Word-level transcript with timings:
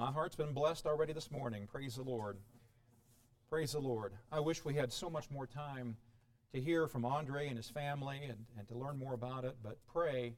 My 0.00 0.10
heart's 0.10 0.34
been 0.34 0.54
blessed 0.54 0.86
already 0.86 1.12
this 1.12 1.30
morning. 1.30 1.68
Praise 1.70 1.96
the 1.96 2.02
Lord. 2.02 2.38
Praise 3.50 3.72
the 3.72 3.80
Lord. 3.80 4.14
I 4.32 4.40
wish 4.40 4.64
we 4.64 4.72
had 4.72 4.90
so 4.90 5.10
much 5.10 5.30
more 5.30 5.46
time 5.46 5.94
to 6.54 6.58
hear 6.58 6.86
from 6.86 7.04
Andre 7.04 7.48
and 7.48 7.58
his 7.58 7.68
family 7.68 8.18
and, 8.26 8.46
and 8.56 8.66
to 8.68 8.78
learn 8.78 8.98
more 8.98 9.12
about 9.12 9.44
it, 9.44 9.58
but 9.62 9.76
pray 9.92 10.36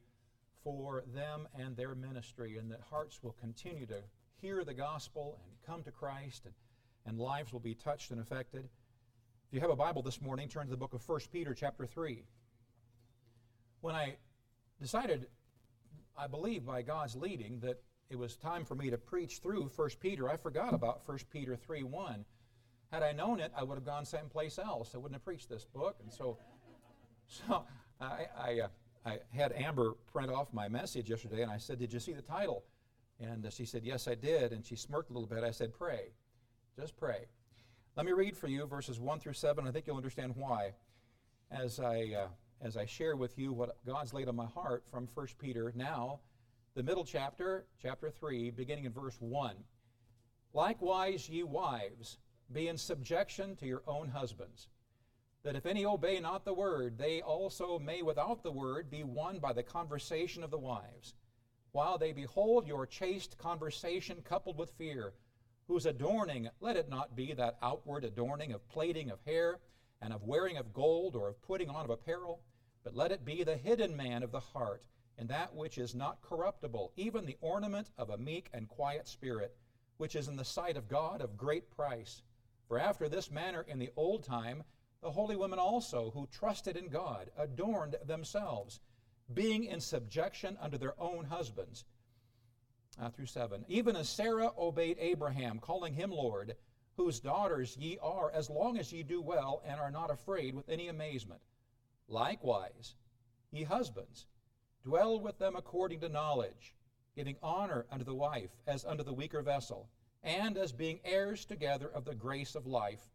for 0.65 1.05
them 1.15 1.47
and 1.57 1.77
their 1.77 1.95
ministry 1.95 2.57
and 2.57 2.69
that 2.71 2.81
hearts 2.89 3.23
will 3.23 3.37
continue 3.39 3.85
to 3.85 4.01
hear 4.41 4.65
the 4.65 4.73
gospel 4.73 5.39
and 5.45 5.55
come 5.65 5.81
to 5.83 5.91
Christ 5.91 6.43
and, 6.43 6.53
and 7.05 7.17
lives 7.17 7.53
will 7.53 7.61
be 7.61 7.73
touched 7.73 8.11
and 8.11 8.19
affected. 8.19 8.67
If 9.47 9.53
you 9.53 9.61
have 9.61 9.69
a 9.69 9.77
Bible 9.77 10.01
this 10.01 10.21
morning, 10.21 10.49
turn 10.49 10.65
to 10.65 10.71
the 10.71 10.75
book 10.75 10.93
of 10.93 11.07
1 11.07 11.21
Peter, 11.31 11.53
chapter 11.53 11.85
3. 11.85 12.25
When 13.79 13.95
I 13.95 14.17
decided, 14.81 15.27
I 16.17 16.27
believe 16.27 16.65
by 16.65 16.81
God's 16.81 17.15
leading, 17.15 17.61
that 17.61 17.81
it 18.13 18.19
was 18.19 18.35
time 18.35 18.63
for 18.63 18.75
me 18.75 18.91
to 18.91 18.97
preach 18.97 19.39
through 19.39 19.71
1 19.75 19.89
Peter, 19.99 20.29
I 20.29 20.37
forgot 20.37 20.75
about 20.75 21.01
1 21.07 21.17
Peter 21.31 21.55
3 21.55 21.81
1. 21.81 22.25
Had 22.91 23.01
I 23.01 23.11
known 23.11 23.39
it, 23.39 23.51
I 23.57 23.63
would 23.63 23.73
have 23.73 23.85
gone 23.85 24.05
someplace 24.05 24.59
else. 24.59 24.91
I 24.93 24.97
wouldn't 24.99 25.15
have 25.15 25.25
preached 25.25 25.49
this 25.49 25.65
book. 25.65 25.97
And 25.99 26.13
so, 26.13 26.37
so 27.27 27.65
I, 27.99 28.27
I, 28.39 28.59
uh, 28.59 28.67
I 29.03 29.17
had 29.35 29.51
Amber 29.53 29.93
print 30.13 30.29
off 30.29 30.53
my 30.53 30.67
message 30.67 31.09
yesterday, 31.09 31.41
and 31.41 31.51
I 31.51 31.57
said, 31.57 31.79
Did 31.79 31.91
you 31.91 31.99
see 31.99 32.13
the 32.13 32.21
title? 32.21 32.63
And 33.19 33.47
uh, 33.47 33.49
she 33.49 33.65
said, 33.65 33.81
Yes, 33.83 34.07
I 34.07 34.13
did. 34.13 34.51
And 34.51 34.63
she 34.63 34.75
smirked 34.75 35.09
a 35.09 35.13
little 35.13 35.27
bit. 35.27 35.43
I 35.43 35.49
said, 35.49 35.73
Pray. 35.73 36.11
Just 36.79 36.95
pray. 36.95 37.25
Let 37.97 38.05
me 38.05 38.11
read 38.11 38.37
for 38.37 38.47
you 38.47 38.67
verses 38.67 38.99
1 38.99 39.19
through 39.21 39.33
7. 39.33 39.67
I 39.67 39.71
think 39.71 39.87
you'll 39.87 39.97
understand 39.97 40.35
why 40.35 40.73
as 41.49 41.79
I, 41.79 42.11
uh, 42.15 42.27
as 42.61 42.77
I 42.77 42.85
share 42.85 43.15
with 43.15 43.39
you 43.39 43.53
what 43.53 43.83
God's 43.87 44.13
laid 44.13 44.27
on 44.27 44.35
my 44.35 44.45
heart 44.45 44.83
from 44.85 45.07
1 45.15 45.27
Peter. 45.39 45.73
Now, 45.75 46.19
the 46.75 46.83
middle 46.83 47.05
chapter, 47.05 47.65
chapter 47.81 48.09
3, 48.09 48.49
beginning 48.49 48.85
in 48.85 48.91
verse 48.91 49.15
1. 49.19 49.55
Likewise, 50.53 51.29
ye 51.29 51.43
wives, 51.43 52.17
be 52.51 52.67
in 52.67 52.77
subjection 52.77 53.55
to 53.55 53.67
your 53.67 53.83
own 53.85 54.09
husbands, 54.09 54.69
that 55.43 55.55
if 55.55 55.67
any 55.67 55.85
obey 55.85 56.19
not 56.19 56.45
the 56.45 56.53
word, 56.53 56.97
they 56.97 57.21
also 57.21 57.77
may 57.77 58.01
without 58.01 58.41
the 58.41 58.51
word 58.51 58.89
be 58.89 59.03
won 59.03 59.37
by 59.37 59.53
the 59.53 59.61
conversation 59.61 60.43
of 60.43 60.49
the 60.49 60.57
wives, 60.57 61.13
while 61.73 61.99
they 61.99 62.11
behold 62.11 62.67
your 62.67 62.87
chaste 62.87 63.37
conversation 63.37 64.21
coupled 64.23 64.57
with 64.57 64.71
fear 64.71 65.13
whose 65.67 65.85
adorning, 65.85 66.49
let 66.59 66.75
it 66.75 66.89
not 66.89 67.15
be 67.15 67.33
that 67.33 67.57
outward 67.61 68.03
adorning 68.03 68.51
of 68.51 68.67
plaiting 68.69 69.11
of 69.11 69.21
hair 69.25 69.59
and 70.01 70.11
of 70.11 70.23
wearing 70.23 70.57
of 70.57 70.73
gold 70.73 71.15
or 71.15 71.29
of 71.29 71.41
putting 71.43 71.69
on 71.69 71.85
of 71.85 71.91
apparel, 71.91 72.41
but 72.83 72.95
let 72.95 73.11
it 73.11 73.23
be 73.23 73.43
the 73.43 73.55
hidden 73.55 73.95
man 73.95 74.23
of 74.23 74.31
the 74.31 74.39
heart, 74.39 74.83
and 75.17 75.29
that 75.29 75.53
which 75.53 75.77
is 75.77 75.95
not 75.95 76.21
corruptible, 76.21 76.91
even 76.95 77.25
the 77.25 77.37
ornament 77.41 77.91
of 77.97 78.09
a 78.09 78.17
meek 78.17 78.49
and 78.53 78.67
quiet 78.67 79.07
spirit, 79.07 79.55
which 79.97 80.15
is 80.15 80.27
in 80.27 80.35
the 80.35 80.45
sight 80.45 80.77
of 80.77 80.87
God 80.87 81.21
of 81.21 81.37
great 81.37 81.69
price. 81.69 82.23
For 82.67 82.79
after 82.79 83.07
this 83.07 83.29
manner 83.29 83.65
in 83.67 83.79
the 83.79 83.91
old 83.95 84.23
time, 84.23 84.63
the 85.01 85.11
holy 85.11 85.35
women 85.35 85.59
also, 85.59 86.11
who 86.11 86.27
trusted 86.27 86.77
in 86.77 86.87
God, 86.87 87.29
adorned 87.37 87.97
themselves, 88.05 88.79
being 89.33 89.65
in 89.65 89.79
subjection 89.79 90.57
unto 90.61 90.77
their 90.77 90.99
own 90.99 91.25
husbands 91.25 91.85
uh, 93.01 93.09
through 93.09 93.25
7. 93.25 93.65
Even 93.67 93.95
as 93.95 94.09
Sarah 94.09 94.51
obeyed 94.57 94.97
Abraham, 94.99 95.59
calling 95.59 95.93
him 95.93 96.11
Lord, 96.11 96.55
whose 96.95 97.19
daughters 97.19 97.75
ye 97.77 97.97
are, 98.01 98.31
as 98.31 98.49
long 98.49 98.77
as 98.77 98.91
ye 98.91 99.03
do 99.03 99.21
well 99.21 99.61
and 99.65 99.79
are 99.79 99.91
not 99.91 100.11
afraid 100.11 100.55
with 100.55 100.69
any 100.69 100.87
amazement. 100.87 101.41
Likewise, 102.07 102.95
ye 103.51 103.63
husbands, 103.63 104.27
dwell 104.83 105.19
with 105.19 105.39
them 105.39 105.55
according 105.55 105.99
to 106.01 106.09
knowledge, 106.09 106.75
giving 107.15 107.37
honor 107.41 107.85
unto 107.91 108.03
the 108.05 108.13
wife 108.13 108.51
as 108.67 108.85
unto 108.85 109.03
the 109.03 109.13
weaker 109.13 109.41
vessel, 109.41 109.89
and 110.23 110.57
as 110.57 110.71
being 110.71 110.99
heirs 111.03 111.45
together 111.45 111.89
of 111.93 112.05
the 112.05 112.15
grace 112.15 112.55
of 112.55 112.65
life, 112.65 113.09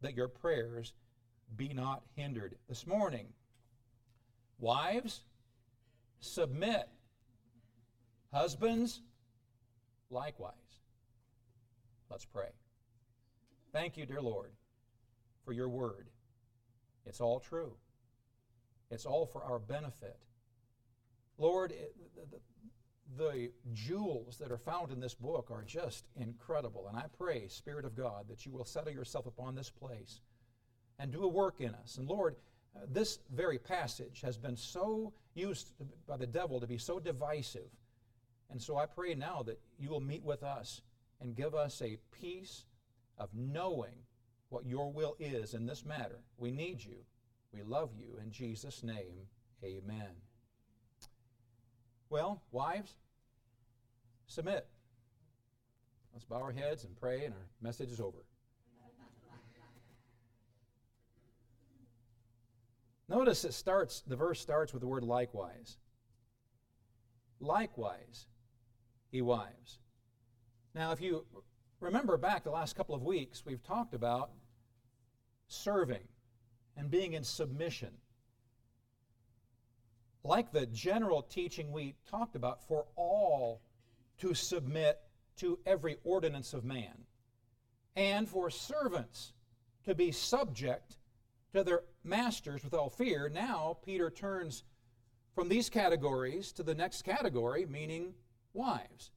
that 0.00 0.14
your 0.14 0.28
prayers 0.28 0.92
be 1.56 1.68
not 1.72 2.02
hindered. 2.14 2.56
This 2.68 2.86
morning, 2.86 3.26
wives, 4.58 5.24
submit. 6.20 6.88
Husbands, 8.32 9.00
likewise. 10.10 10.52
Let's 12.10 12.24
pray. 12.24 12.50
Thank 13.72 13.96
you, 13.96 14.06
dear 14.06 14.20
Lord, 14.20 14.52
for 15.44 15.52
your 15.52 15.68
word. 15.68 16.08
It's 17.04 17.20
all 17.20 17.40
true, 17.40 17.74
it's 18.90 19.06
all 19.06 19.26
for 19.26 19.42
our 19.42 19.58
benefit. 19.58 20.18
Lord, 21.38 21.72
the, 23.18 23.22
the 23.22 23.50
jewels 23.72 24.38
that 24.38 24.50
are 24.50 24.58
found 24.58 24.90
in 24.92 25.00
this 25.00 25.14
book 25.14 25.50
are 25.50 25.62
just 25.64 26.04
incredible. 26.16 26.86
And 26.88 26.96
I 26.96 27.04
pray, 27.18 27.48
Spirit 27.48 27.84
of 27.84 27.96
God, 27.96 28.26
that 28.28 28.46
you 28.46 28.52
will 28.52 28.64
settle 28.64 28.92
yourself 28.92 29.26
upon 29.26 29.54
this 29.54 29.70
place 29.70 30.20
and 30.98 31.12
do 31.12 31.24
a 31.24 31.28
work 31.28 31.60
in 31.60 31.74
us. 31.74 31.98
And 31.98 32.08
Lord, 32.08 32.36
uh, 32.74 32.80
this 32.88 33.18
very 33.34 33.58
passage 33.58 34.22
has 34.22 34.38
been 34.38 34.56
so 34.56 35.12
used 35.34 35.72
by 36.06 36.16
the 36.16 36.26
devil 36.26 36.60
to 36.60 36.66
be 36.66 36.78
so 36.78 36.98
divisive 36.98 37.70
and 38.50 38.60
so 38.60 38.76
I 38.76 38.86
pray 38.86 39.14
now 39.14 39.42
that 39.44 39.60
you 39.78 39.90
will 39.90 40.00
meet 40.00 40.24
with 40.24 40.42
us 40.42 40.82
and 41.20 41.34
give 41.34 41.54
us 41.54 41.82
a 41.82 41.98
peace 42.12 42.64
of 43.18 43.30
knowing 43.34 44.04
what 44.50 44.66
your 44.66 44.90
will 44.90 45.16
is 45.18 45.54
in 45.54 45.66
this 45.66 45.84
matter. 45.84 46.20
We 46.38 46.50
need 46.50 46.84
you. 46.84 46.98
We 47.52 47.62
love 47.62 47.90
you. 47.98 48.18
In 48.22 48.30
Jesus' 48.30 48.82
name, 48.82 49.26
amen. 49.64 50.25
Well, 52.08 52.42
wives, 52.52 52.94
submit. 54.26 54.66
Let's 56.12 56.24
bow 56.24 56.40
our 56.40 56.52
heads 56.52 56.84
and 56.84 56.96
pray, 56.96 57.24
and 57.24 57.34
our 57.34 57.46
message 57.60 57.90
is 57.90 58.00
over. 58.00 58.24
Notice 63.08 63.44
it 63.44 63.54
starts, 63.54 64.02
the 64.06 64.16
verse 64.16 64.40
starts 64.40 64.72
with 64.72 64.80
the 64.80 64.88
word 64.88 65.04
likewise. 65.04 65.78
Likewise 67.38 68.26
ye 69.10 69.22
wives. 69.22 69.78
Now, 70.74 70.92
if 70.92 71.00
you 71.00 71.24
remember 71.80 72.16
back 72.16 72.44
the 72.44 72.50
last 72.50 72.76
couple 72.76 72.94
of 72.94 73.02
weeks, 73.02 73.44
we've 73.46 73.62
talked 73.62 73.94
about 73.94 74.30
serving 75.48 76.08
and 76.76 76.90
being 76.90 77.12
in 77.12 77.22
submission. 77.22 77.90
Like 80.26 80.50
the 80.50 80.66
general 80.66 81.22
teaching 81.22 81.70
we 81.70 81.94
talked 82.10 82.34
about, 82.34 82.66
for 82.66 82.86
all 82.96 83.62
to 84.18 84.34
submit 84.34 84.98
to 85.36 85.58
every 85.64 85.98
ordinance 86.02 86.52
of 86.52 86.64
man, 86.64 87.04
and 87.94 88.28
for 88.28 88.50
servants 88.50 89.34
to 89.84 89.94
be 89.94 90.10
subject 90.10 90.96
to 91.52 91.62
their 91.62 91.84
masters 92.02 92.64
with 92.64 92.74
all 92.74 92.90
fear. 92.90 93.28
Now, 93.28 93.78
Peter 93.84 94.10
turns 94.10 94.64
from 95.34 95.48
these 95.48 95.70
categories 95.70 96.50
to 96.52 96.64
the 96.64 96.74
next 96.74 97.02
category, 97.02 97.64
meaning 97.64 98.14
wives. 98.52 99.12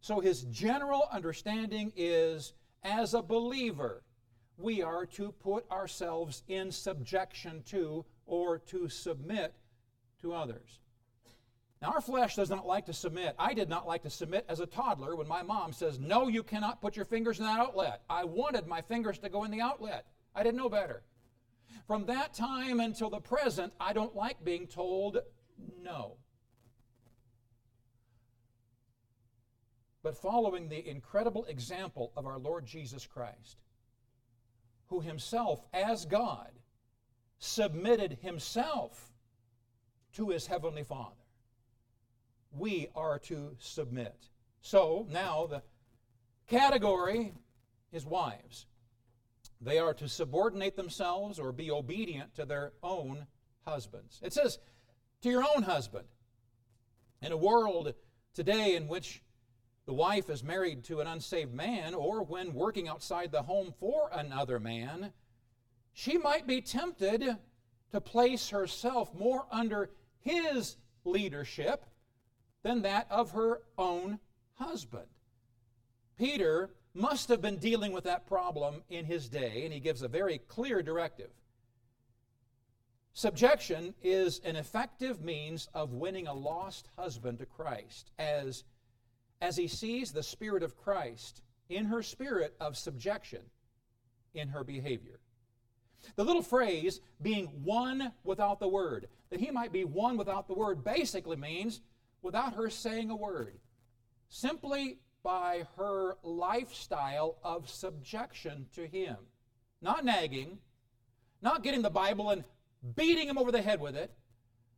So 0.00 0.20
his 0.20 0.44
general 0.44 1.06
understanding 1.12 1.92
is 1.96 2.54
as 2.82 3.12
a 3.12 3.20
believer, 3.20 4.04
we 4.56 4.80
are 4.80 5.04
to 5.06 5.32
put 5.32 5.70
ourselves 5.70 6.44
in 6.48 6.70
subjection 6.70 7.62
to 7.66 8.06
or 8.24 8.58
to 8.58 8.88
submit 8.88 9.54
to 10.22 10.32
others. 10.32 10.80
Now, 11.80 11.92
our 11.92 12.00
flesh 12.00 12.36
does 12.36 12.50
not 12.50 12.66
like 12.66 12.86
to 12.86 12.92
submit. 12.92 13.34
I 13.38 13.54
did 13.54 13.70
not 13.70 13.86
like 13.86 14.02
to 14.02 14.10
submit 14.10 14.44
as 14.48 14.60
a 14.60 14.66
toddler 14.66 15.16
when 15.16 15.26
my 15.26 15.42
mom 15.42 15.72
says, 15.72 15.98
No, 15.98 16.28
you 16.28 16.42
cannot 16.42 16.82
put 16.82 16.94
your 16.94 17.06
fingers 17.06 17.38
in 17.38 17.46
that 17.46 17.58
outlet. 17.58 18.02
I 18.10 18.24
wanted 18.24 18.66
my 18.66 18.82
fingers 18.82 19.18
to 19.20 19.30
go 19.30 19.44
in 19.44 19.50
the 19.50 19.62
outlet. 19.62 20.04
I 20.34 20.42
didn't 20.42 20.58
know 20.58 20.68
better. 20.68 21.02
From 21.86 22.04
that 22.06 22.34
time 22.34 22.80
until 22.80 23.08
the 23.08 23.20
present, 23.20 23.72
I 23.80 23.92
don't 23.94 24.14
like 24.14 24.44
being 24.44 24.66
told 24.66 25.18
no. 25.82 26.16
but 30.02 30.16
following 30.16 30.68
the 30.68 30.88
incredible 30.88 31.44
example 31.44 32.12
of 32.16 32.26
our 32.26 32.38
Lord 32.38 32.66
Jesus 32.66 33.06
Christ, 33.06 33.58
who 34.86 35.00
himself, 35.00 35.62
as 35.72 36.04
God, 36.04 36.50
submitted 37.38 38.18
himself 38.22 39.09
to 40.16 40.30
his 40.30 40.46
heavenly 40.46 40.84
Father. 40.84 41.16
We 42.52 42.88
are 42.94 43.18
to 43.20 43.56
submit. 43.58 44.16
So 44.60 45.06
now 45.10 45.46
the 45.46 45.62
category 46.48 47.32
is 47.92 48.04
wives. 48.04 48.66
They 49.60 49.78
are 49.78 49.94
to 49.94 50.08
subordinate 50.08 50.76
themselves 50.76 51.38
or 51.38 51.52
be 51.52 51.70
obedient 51.70 52.34
to 52.36 52.44
their 52.44 52.72
own 52.82 53.26
husbands. 53.66 54.20
It 54.22 54.32
says, 54.32 54.58
to 55.22 55.28
your 55.28 55.44
own 55.54 55.62
husband. 55.62 56.06
In 57.22 57.32
a 57.32 57.36
world 57.36 57.94
today 58.34 58.74
in 58.74 58.88
which 58.88 59.22
the 59.86 59.92
wife 59.92 60.30
is 60.30 60.42
married 60.42 60.84
to 60.84 61.00
an 61.00 61.06
unsaved 61.06 61.52
man, 61.52 61.94
or 61.94 62.22
when 62.22 62.54
working 62.54 62.88
outside 62.88 63.32
the 63.32 63.42
home 63.42 63.74
for 63.78 64.08
another 64.12 64.58
man, 64.58 65.12
she 65.92 66.16
might 66.16 66.46
be 66.46 66.60
tempted 66.60 67.36
to 67.90 68.00
place 68.00 68.50
herself 68.50 69.12
more 69.14 69.46
under 69.50 69.90
his 70.20 70.76
leadership 71.04 71.84
than 72.62 72.82
that 72.82 73.06
of 73.10 73.32
her 73.32 73.62
own 73.78 74.18
husband. 74.54 75.06
Peter 76.16 76.70
must 76.92 77.28
have 77.28 77.40
been 77.40 77.56
dealing 77.56 77.92
with 77.92 78.04
that 78.04 78.26
problem 78.26 78.82
in 78.90 79.04
his 79.04 79.28
day, 79.28 79.64
and 79.64 79.72
he 79.72 79.80
gives 79.80 80.02
a 80.02 80.08
very 80.08 80.38
clear 80.38 80.82
directive. 80.82 81.30
Subjection 83.12 83.94
is 84.02 84.40
an 84.44 84.56
effective 84.56 85.22
means 85.22 85.68
of 85.74 85.92
winning 85.92 86.26
a 86.26 86.34
lost 86.34 86.88
husband 86.96 87.38
to 87.38 87.46
Christ 87.46 88.10
as, 88.18 88.64
as 89.40 89.56
he 89.56 89.68
sees 89.68 90.12
the 90.12 90.22
Spirit 90.22 90.62
of 90.62 90.76
Christ 90.76 91.42
in 91.68 91.86
her 91.86 92.02
spirit 92.02 92.54
of 92.60 92.76
subjection 92.76 93.42
in 94.34 94.48
her 94.48 94.64
behavior. 94.64 95.19
The 96.16 96.24
little 96.24 96.42
phrase, 96.42 97.00
being 97.20 97.50
won 97.64 98.12
without 98.24 98.60
the 98.60 98.68
word, 98.68 99.08
that 99.30 99.40
he 99.40 99.50
might 99.50 99.72
be 99.72 99.84
won 99.84 100.16
without 100.16 100.48
the 100.48 100.54
word, 100.54 100.84
basically 100.84 101.36
means 101.36 101.80
without 102.22 102.54
her 102.54 102.70
saying 102.70 103.10
a 103.10 103.16
word. 103.16 103.58
Simply 104.28 104.98
by 105.22 105.66
her 105.76 106.16
lifestyle 106.22 107.36
of 107.42 107.68
subjection 107.68 108.66
to 108.74 108.86
him. 108.86 109.16
Not 109.82 110.04
nagging, 110.04 110.58
not 111.42 111.62
getting 111.62 111.82
the 111.82 111.90
Bible 111.90 112.30
and 112.30 112.44
beating 112.96 113.28
him 113.28 113.38
over 113.38 113.52
the 113.52 113.62
head 113.62 113.80
with 113.80 113.96
it, 113.96 114.10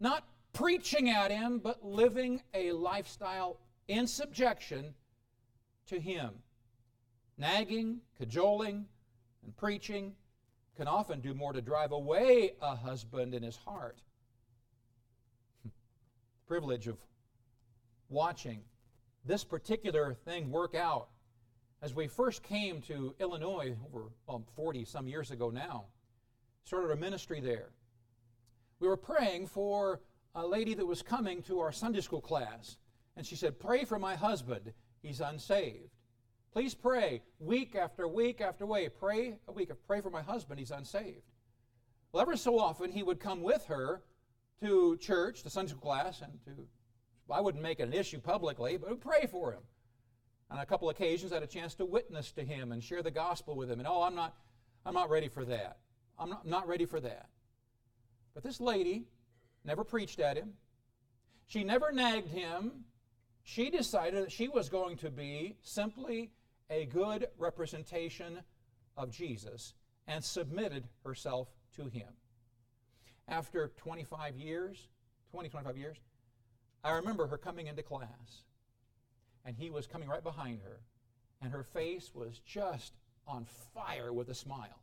not 0.01 0.25
preaching 0.53 1.11
at 1.11 1.31
him, 1.31 1.59
but 1.59 1.85
living 1.85 2.43
a 2.55 2.73
lifestyle 2.73 3.59
in 3.89 4.07
subjection 4.07 4.95
to 5.87 6.01
him. 6.01 6.31
Nagging, 7.39 8.01
cajoling, 8.19 8.87
and 9.45 9.57
preaching 9.57 10.15
can 10.77 10.89
often 10.89 11.21
do 11.21 11.35
more 11.35 11.53
to 11.53 11.61
drive 11.61 11.93
away 11.93 12.53
a 12.61 12.75
husband 12.75 13.35
in 13.35 13.43
his 13.43 13.57
heart. 13.57 13.99
Privilege 16.47 16.87
of 16.87 16.99
watching 18.09 18.61
this 19.25 19.45
particular 19.45 20.15
thing 20.25 20.51
work 20.51 20.75
out. 20.75 21.09
As 21.81 21.95
we 21.95 22.07
first 22.07 22.43
came 22.43 22.81
to 22.83 23.15
Illinois 23.19 23.77
over 23.93 24.43
40 24.55 24.85
some 24.85 25.09
years 25.09 25.31
ago 25.31 25.51
now, 25.51 25.87
started 26.65 26.93
a 26.93 26.97
ministry 26.97 27.41
there. 27.41 27.71
We 28.79 28.89
were 28.89 28.97
praying 28.97 29.49
for 29.49 30.01
a 30.35 30.47
lady 30.47 30.75
that 30.75 30.87
was 30.87 31.03
coming 31.03 31.43
to 31.43 31.61
our 31.61 31.73
Sunday 31.73 32.01
school 32.01 32.21
class, 32.21 32.77
and 33.17 33.27
she 33.27 33.37
said, 33.37 33.59
Pray 33.59 33.85
for 33.85 33.99
my 33.99 34.15
husband. 34.15 34.73
He's 35.03 35.21
unsaved. 35.21 35.91
Please 36.53 36.75
pray 36.75 37.23
week 37.39 37.75
after 37.75 38.07
week 38.07 38.43
after 38.43 38.67
week. 38.67 38.91
Pray 38.99 39.37
a 39.49 39.53
week. 39.53 39.71
Pray 39.87 40.03
for 40.03 40.11
my 40.11 40.21
husband. 40.21 40.59
He's 40.59 40.71
unsaved. 40.71 41.23
Well, 42.13 42.21
ever 42.21 42.37
so 42.37 42.59
often 42.59 42.93
he 42.93 43.03
would 43.03 43.21
come 43.21 43.43
with 43.43 43.65
her 43.67 44.03
to 44.61 44.99
church, 44.99 45.43
to 45.43 45.51
Sunday 45.51 45.71
school 45.71 45.81
class, 45.81 46.21
and 46.21 46.33
to 46.45 46.67
I 47.31 47.41
wouldn't 47.41 47.63
make 47.63 47.81
it 47.81 47.85
an 47.85 47.95
issue 47.95 48.19
publicly, 48.19 48.77
but 48.77 49.01
pray 49.01 49.27
for 49.27 49.53
him. 49.53 49.63
On 50.51 50.59
a 50.59 50.67
couple 50.67 50.91
occasions, 50.91 51.33
I 51.33 51.37
had 51.37 51.43
a 51.43 51.47
chance 51.47 51.75
to 51.77 51.87
witness 51.87 52.31
to 52.33 52.45
him 52.45 52.73
and 52.73 52.85
share 52.85 53.03
the 53.03 53.11
gospel 53.11 53.57
with 53.57 53.71
him. 53.71 53.79
And 53.79 53.89
oh, 53.89 54.03
I'm 54.03 54.15
not, 54.15 54.37
I'm 54.85 54.93
not 54.93 55.09
ready 55.09 55.29
for 55.29 55.47
that. 55.47 55.79
I'm 56.19 56.29
not, 56.29 56.47
not 56.47 56.69
ready 56.69 56.85
for 56.85 57.01
that. 57.01 57.31
But 58.35 58.43
this 58.43 58.61
lady 58.61 59.07
never 59.65 59.83
preached 59.83 60.21
at 60.21 60.37
him. 60.37 60.53
She 61.47 61.65
never 61.65 61.91
nagged 61.91 62.29
him. 62.29 62.85
She 63.45 63.71
decided 63.71 64.25
that 64.25 64.33
she 64.33 64.49
was 64.49 64.69
going 64.69 64.99
to 64.99 65.11
be 65.11 65.57
simply 65.63 66.33
a 66.73 66.87
good 66.87 67.29
representation 67.37 68.41
of 68.97 69.11
Jesus 69.11 69.75
and 70.07 70.25
submitted 70.25 70.89
herself 71.05 71.49
to 71.77 71.89
him. 71.89 72.09
After 73.29 73.73
25 73.77 74.37
years, 74.37 74.89
20, 75.31 75.49
25 75.51 75.77
years, 75.77 75.97
I 76.83 76.93
remember 76.93 77.27
her 77.27 77.39
coming 77.39 77.67
into 77.67 77.83
class, 77.83 78.45
and 79.45 79.55
he 79.57 79.71
was 79.71 79.87
coming 79.87 80.09
right 80.09 80.23
behind 80.23 80.61
her, 80.63 80.81
and 81.41 81.53
her 81.53 81.63
face 81.63 82.11
was 82.15 82.41
just 82.45 82.95
on 83.29 83.47
fire 83.75 84.13
with 84.13 84.31
a 84.31 84.35
smile. 84.35 84.81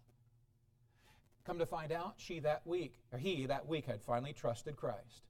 Come 1.46 1.60
to 1.60 1.66
find 1.66 1.92
out, 1.92 2.14
she 2.18 2.40
that 2.40 2.66
week, 2.66 3.02
or 3.12 3.18
he 3.20 3.48
that 3.48 3.68
week, 3.68 3.88
had 3.88 4.02
finally 4.02 4.34
trusted 4.34 4.78
Christ, 4.78 5.24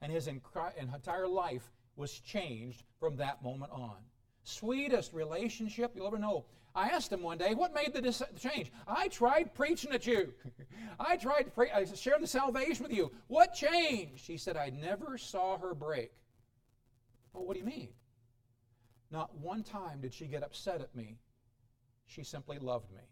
and 0.00 0.10
his 0.10 0.26
entire 0.28 1.28
life 1.28 1.70
was 1.94 2.18
changed 2.18 2.82
from 2.98 3.16
that 3.16 3.42
moment 3.42 3.72
on. 3.72 3.96
Sweetest 4.46 5.12
relationship 5.12 5.92
you'll 5.96 6.06
ever 6.06 6.18
know. 6.18 6.44
I 6.72 6.88
asked 6.88 7.10
him 7.10 7.22
one 7.22 7.36
day, 7.36 7.54
what 7.54 7.74
made 7.74 7.92
the 7.92 8.26
change? 8.38 8.70
I 8.86 9.08
tried 9.08 9.54
preaching 9.54 9.92
at 9.92 10.06
you. 10.06 10.32
I 11.00 11.16
tried 11.16 11.52
pre- 11.52 11.70
share 11.96 12.20
the 12.20 12.28
salvation 12.28 12.84
with 12.84 12.92
you. 12.92 13.10
What 13.26 13.54
changed? 13.54 14.24
He 14.24 14.36
said, 14.36 14.56
I 14.56 14.70
never 14.70 15.18
saw 15.18 15.58
her 15.58 15.74
break. 15.74 16.12
Well, 17.32 17.44
what 17.44 17.54
do 17.54 17.60
you 17.60 17.66
mean? 17.66 17.88
Not 19.10 19.36
one 19.36 19.64
time 19.64 20.00
did 20.00 20.14
she 20.14 20.26
get 20.26 20.44
upset 20.44 20.80
at 20.80 20.94
me. 20.94 21.18
She 22.06 22.22
simply 22.22 22.60
loved 22.60 22.92
me 22.92 23.02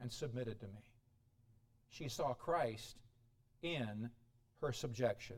and 0.00 0.10
submitted 0.10 0.58
to 0.60 0.66
me. 0.66 0.90
She 1.90 2.08
saw 2.08 2.32
Christ 2.32 2.96
in 3.62 4.08
her 4.62 4.72
subjection. 4.72 5.36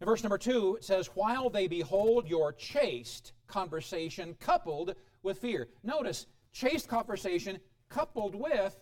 In 0.00 0.06
verse 0.06 0.22
number 0.22 0.38
two, 0.38 0.76
it 0.76 0.84
says, 0.84 1.08
While 1.14 1.48
they 1.48 1.66
behold 1.66 2.28
your 2.28 2.52
chaste 2.52 3.32
conversation 3.46 4.36
coupled 4.40 4.94
with 5.22 5.38
fear. 5.38 5.68
Notice, 5.82 6.26
chaste 6.52 6.88
conversation 6.88 7.58
coupled 7.88 8.34
with 8.34 8.78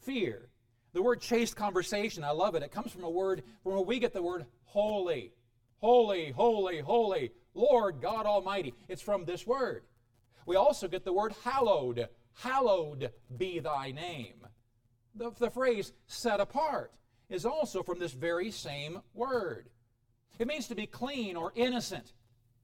fear. 0.00 0.48
The 0.92 1.02
word 1.02 1.20
chaste 1.20 1.54
conversation, 1.54 2.24
I 2.24 2.30
love 2.30 2.54
it. 2.54 2.62
It 2.62 2.72
comes 2.72 2.90
from 2.90 3.04
a 3.04 3.10
word 3.10 3.42
from 3.62 3.72
where 3.72 3.82
we 3.82 3.98
get 3.98 4.12
the 4.12 4.22
word 4.22 4.46
holy. 4.64 5.32
Holy, 5.80 6.32
holy, 6.32 6.80
holy, 6.80 7.30
Lord 7.54 8.00
God 8.00 8.26
Almighty. 8.26 8.74
It's 8.88 9.02
from 9.02 9.24
this 9.24 9.46
word. 9.46 9.84
We 10.44 10.56
also 10.56 10.88
get 10.88 11.04
the 11.04 11.12
word 11.12 11.34
hallowed. 11.44 12.08
Hallowed 12.34 13.12
be 13.36 13.60
thy 13.60 13.92
name. 13.92 14.46
The, 15.14 15.30
the 15.38 15.50
phrase 15.50 15.92
set 16.06 16.40
apart 16.40 16.92
is 17.28 17.44
also 17.44 17.82
from 17.82 17.98
this 17.98 18.12
very 18.12 18.50
same 18.50 19.00
word. 19.14 19.68
It 20.38 20.46
means 20.46 20.68
to 20.68 20.74
be 20.74 20.86
clean 20.86 21.36
or 21.36 21.52
innocent. 21.54 22.12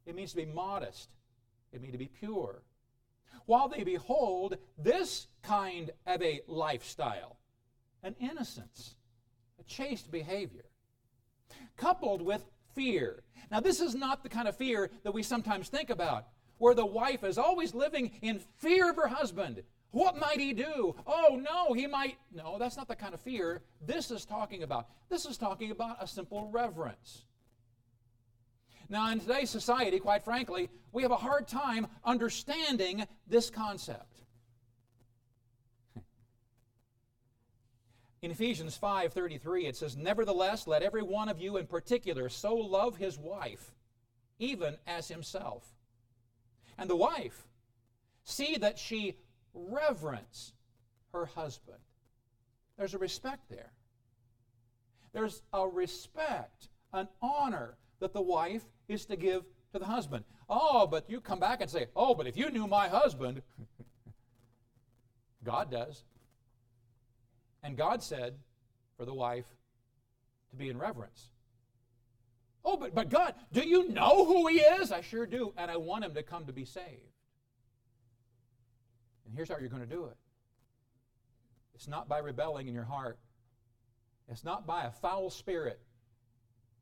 It 0.06 0.15
means 0.15 0.31
to 0.31 0.37
be 0.37 0.44
modest. 0.44 1.11
It 1.73 1.81
means 1.81 1.93
to 1.93 1.99
be 1.99 2.09
pure. 2.09 2.62
While 3.47 3.69
they 3.69 3.82
behold 3.82 4.56
this 4.79 5.26
kind 5.43 5.91
of 6.06 6.23
a 6.23 6.41
lifestyle, 6.47 7.37
an 8.03 8.15
innocence, 8.21 8.94
a 9.59 9.65
chaste 9.65 10.11
behavior, 10.11 10.65
coupled 11.76 12.23
with 12.23 12.44
fear. 12.75 13.23
Now, 13.50 13.61
this 13.61 13.81
is 13.81 13.94
not 13.94 14.23
the 14.23 14.29
kind 14.29 14.49
of 14.49 14.56
fear 14.56 14.91
that 15.03 15.12
we 15.12 15.23
sometimes 15.23 15.69
think 15.69 15.90
about, 15.90 16.26
where 16.59 16.75
the 16.75 16.87
wife 16.87 17.25
is 17.25 17.38
always 17.38 17.75
living 17.75 18.12
in 18.23 18.40
fear 18.59 18.90
of 18.90 18.97
her 18.97 19.09
husband. 19.09 19.62
What 19.90 20.19
might 20.19 20.40
he 20.40 20.52
do? 20.52 20.95
Oh, 21.07 21.40
no, 21.40 21.73
he 21.73 21.87
might. 21.87 22.16
No, 22.33 22.59
that's 22.59 22.76
not 22.76 22.88
the 22.88 22.97
kind 22.97 23.14
of 23.14 23.21
fear 23.21 23.62
this 23.85 24.11
is 24.11 24.25
talking 24.25 24.62
about. 24.62 24.88
This 25.09 25.25
is 25.25 25.37
talking 25.37 25.71
about 25.71 26.02
a 26.02 26.07
simple 26.07 26.49
reverence. 26.50 27.26
Now, 28.88 29.11
in 29.11 29.21
today's 29.21 29.50
society, 29.50 29.99
quite 29.99 30.25
frankly, 30.25 30.69
we 30.93 31.03
have 31.03 31.11
a 31.11 31.17
hard 31.17 31.49
time 31.49 31.87
understanding 32.05 33.07
this 33.26 33.50
concept. 33.50 34.23
In 38.21 38.31
Ephesians 38.31 38.76
5:33 38.76 39.67
it 39.67 39.76
says, 39.76 39.97
"Nevertheless, 39.97 40.67
let 40.67 40.83
every 40.83 41.03
one 41.03 41.29
of 41.29 41.41
you 41.41 41.57
in 41.59 41.67
particular 41.67 42.29
so 42.29 42.55
love 42.55 42.97
his 42.97 43.19
wife, 43.19 43.75
even 44.38 44.79
as 44.87 45.09
himself. 45.09 45.76
And 46.79 46.88
the 46.88 46.97
wife 46.97 47.49
see 48.23 48.57
that 48.57 48.79
she 48.79 49.19
reverence 49.53 50.55
her 51.12 51.26
husband." 51.26 51.85
There's 52.76 52.95
a 52.95 52.99
respect 52.99 53.49
there. 53.49 53.75
There's 55.12 55.43
a 55.53 55.69
respect, 55.69 56.69
an 56.93 57.09
honor 57.21 57.76
that 58.04 58.12
the 58.12 58.20
wife 58.20 58.62
is 58.87 59.06
to 59.06 59.16
give 59.16 59.44
to 59.73 59.78
the 59.78 59.87
husband. 59.87 60.26
Oh, 60.46 60.87
but 60.87 61.08
you 61.08 61.23
come 61.23 61.40
back 61.40 61.62
and 61.62 61.70
say, 61.70 61.87
oh, 61.96 62.14
but 62.14 62.26
if 62.26 62.37
you 62.37 62.50
knew 62.50 62.66
my 62.66 62.87
husband, 62.87 63.40
God 65.44 65.70
does. 65.70 66.04
And 67.62 67.78
God 67.78 68.02
said 68.02 68.34
for 68.99 69.06
the 69.06 69.14
wife 69.14 69.46
to 70.50 70.56
be 70.56 70.68
in 70.68 70.76
reverence. 70.76 71.30
Oh, 72.62 72.76
but, 72.76 72.94
but 72.94 73.08
God, 73.08 73.34
do 73.52 73.66
you 73.66 73.88
know 73.88 74.26
who 74.26 74.49
He 74.49 74.58
is? 74.58 74.92
I 74.92 75.00
sure 75.00 75.25
do, 75.25 75.54
and 75.56 75.70
I 75.70 75.78
want 75.78 76.04
Him 76.04 76.12
to 76.12 76.23
come 76.23 76.44
to 76.44 76.52
be 76.52 76.66
saved. 76.66 77.14
And 79.25 79.34
here's 79.34 79.49
how 79.49 79.56
you're 79.58 79.70
going 79.70 79.80
to 79.80 79.88
do 79.88 80.04
it 80.04 80.16
it's 81.75 81.88
not 81.88 82.06
by 82.06 82.18
rebelling 82.18 82.68
in 82.68 82.75
your 82.75 82.84
heart, 82.84 83.18
it's 84.28 84.44
not 84.44 84.66
by 84.66 84.84
a 84.84 84.90
foul 84.90 85.30
spirit, 85.30 85.80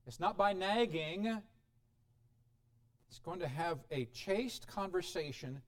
it's 0.07 0.21
not 0.21 0.37
by 0.37 0.53
nagging. 0.53 1.41
It's 3.09 3.19
going 3.19 3.41
to 3.41 3.49
have 3.49 3.79
a 3.91 4.07
chaste 4.07 4.67
conversation 4.67 5.61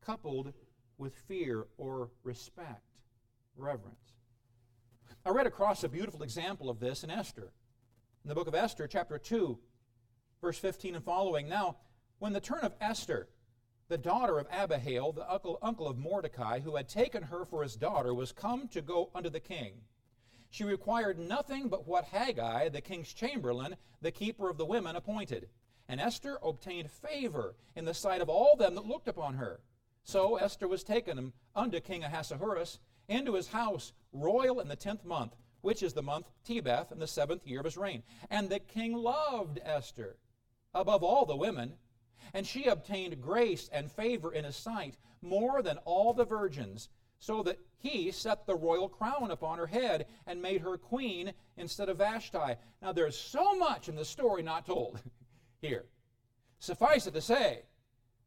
coupled 0.00 0.52
with 0.98 1.14
fear 1.26 1.66
or 1.76 2.10
respect, 2.22 3.00
reverence. 3.56 4.14
I 5.24 5.30
read 5.30 5.46
across 5.46 5.82
a 5.82 5.88
beautiful 5.88 6.22
example 6.22 6.70
of 6.70 6.78
this 6.78 7.02
in 7.02 7.10
Esther. 7.10 7.52
In 8.24 8.28
the 8.28 8.34
book 8.34 8.48
of 8.48 8.54
Esther, 8.54 8.86
chapter 8.86 9.18
2, 9.18 9.58
verse 10.40 10.58
15 10.58 10.94
and 10.94 11.04
following. 11.04 11.48
Now, 11.48 11.76
When 12.18 12.32
the 12.32 12.40
turn 12.40 12.60
of 12.62 12.74
Esther, 12.80 13.28
the 13.88 13.98
daughter 13.98 14.38
of 14.38 14.46
Abihail, 14.50 15.12
the 15.12 15.30
uncle, 15.30 15.58
uncle 15.60 15.86
of 15.86 15.98
Mordecai, 15.98 16.60
who 16.60 16.76
had 16.76 16.88
taken 16.88 17.24
her 17.24 17.44
for 17.44 17.62
his 17.62 17.76
daughter, 17.76 18.14
was 18.14 18.32
come 18.32 18.68
to 18.68 18.80
go 18.80 19.10
unto 19.14 19.28
the 19.28 19.40
king, 19.40 19.82
she 20.56 20.64
required 20.64 21.18
nothing 21.18 21.68
but 21.68 21.86
what 21.86 22.06
Hegai, 22.06 22.72
the 22.72 22.80
king's 22.80 23.12
chamberlain, 23.12 23.76
the 24.00 24.10
keeper 24.10 24.48
of 24.48 24.56
the 24.56 24.64
women, 24.64 24.96
appointed. 24.96 25.50
And 25.86 26.00
Esther 26.00 26.38
obtained 26.42 26.90
favor 26.90 27.54
in 27.74 27.84
the 27.84 27.92
sight 27.92 28.22
of 28.22 28.30
all 28.30 28.56
them 28.56 28.74
that 28.74 28.86
looked 28.86 29.06
upon 29.06 29.34
her. 29.34 29.60
So 30.02 30.36
Esther 30.36 30.66
was 30.66 30.82
taken 30.82 31.34
unto 31.54 31.78
King 31.80 32.04
Ahasuerus 32.04 32.78
into 33.06 33.34
his 33.34 33.48
house, 33.48 33.92
royal 34.14 34.60
in 34.60 34.68
the 34.68 34.76
tenth 34.76 35.04
month, 35.04 35.36
which 35.60 35.82
is 35.82 35.92
the 35.92 36.02
month 36.02 36.30
Tebeth, 36.48 36.90
in 36.90 37.00
the 37.00 37.06
seventh 37.06 37.46
year 37.46 37.58
of 37.58 37.66
his 37.66 37.76
reign. 37.76 38.02
And 38.30 38.48
the 38.48 38.60
king 38.60 38.94
loved 38.94 39.60
Esther 39.62 40.16
above 40.72 41.02
all 41.02 41.26
the 41.26 41.36
women, 41.36 41.74
and 42.32 42.46
she 42.46 42.64
obtained 42.64 43.20
grace 43.20 43.68
and 43.70 43.92
favor 43.92 44.32
in 44.32 44.46
his 44.46 44.56
sight 44.56 44.96
more 45.20 45.60
than 45.60 45.76
all 45.84 46.14
the 46.14 46.24
virgins, 46.24 46.88
so 47.18 47.42
that 47.42 47.58
he 47.78 48.10
set 48.10 48.46
the 48.46 48.54
royal 48.54 48.88
crown 48.88 49.30
upon 49.30 49.58
her 49.58 49.66
head 49.66 50.06
and 50.26 50.40
made 50.42 50.60
her 50.60 50.76
queen 50.76 51.32
instead 51.56 51.88
of 51.88 51.98
Vashti. 51.98 52.56
Now, 52.82 52.92
there's 52.92 53.16
so 53.16 53.54
much 53.54 53.88
in 53.88 53.96
the 53.96 54.04
story 54.04 54.42
not 54.42 54.66
told 54.66 55.00
here. 55.60 55.86
Suffice 56.58 57.06
it 57.06 57.14
to 57.14 57.20
say 57.20 57.62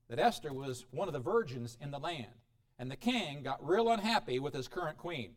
that 0.10 0.20
Esther 0.20 0.54
was 0.54 0.86
one 0.92 1.08
of 1.08 1.14
the 1.14 1.20
virgins 1.20 1.78
in 1.82 1.92
the 1.92 2.00
land, 2.00 2.28
and 2.78 2.90
the 2.90 2.96
king 2.96 3.44
got 3.44 3.66
real 3.66 3.90
unhappy 3.90 4.40
with 4.40 4.54
his 4.54 4.68
current 4.68 4.98
queen. 4.98 5.36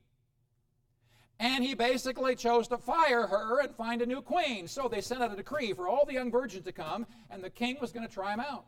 And 1.39 1.65
he 1.65 1.75
basically 1.75 2.37
chose 2.37 2.69
to 2.69 2.79
fire 2.79 3.27
her 3.27 3.61
and 3.61 3.75
find 3.75 4.01
a 4.01 4.07
new 4.07 4.23
queen. 4.23 4.69
So 4.69 4.87
they 4.87 5.01
sent 5.01 5.23
out 5.23 5.33
a 5.33 5.37
decree 5.37 5.73
for 5.73 5.89
all 5.89 6.07
the 6.07 6.13
young 6.13 6.31
virgins 6.31 6.65
to 6.67 6.73
come, 6.73 7.07
and 7.31 7.43
the 7.43 7.51
king 7.51 7.79
was 7.81 7.91
going 7.91 8.07
to 8.07 8.13
try 8.13 8.31
them 8.31 8.45
out 8.49 8.67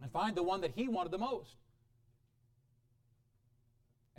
and 0.00 0.10
find 0.12 0.36
the 0.36 0.42
one 0.42 0.60
that 0.60 0.72
he 0.74 0.88
wanted 0.88 1.10
the 1.10 1.18
most. 1.18 1.56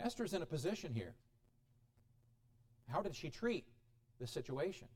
Esther's 0.02 0.34
in 0.34 0.42
a 0.42 0.46
position 0.46 0.92
here. 0.94 1.14
How 2.88 3.00
did 3.02 3.14
she 3.14 3.30
treat 3.30 3.66
the 4.20 4.26
situation? 4.26 4.88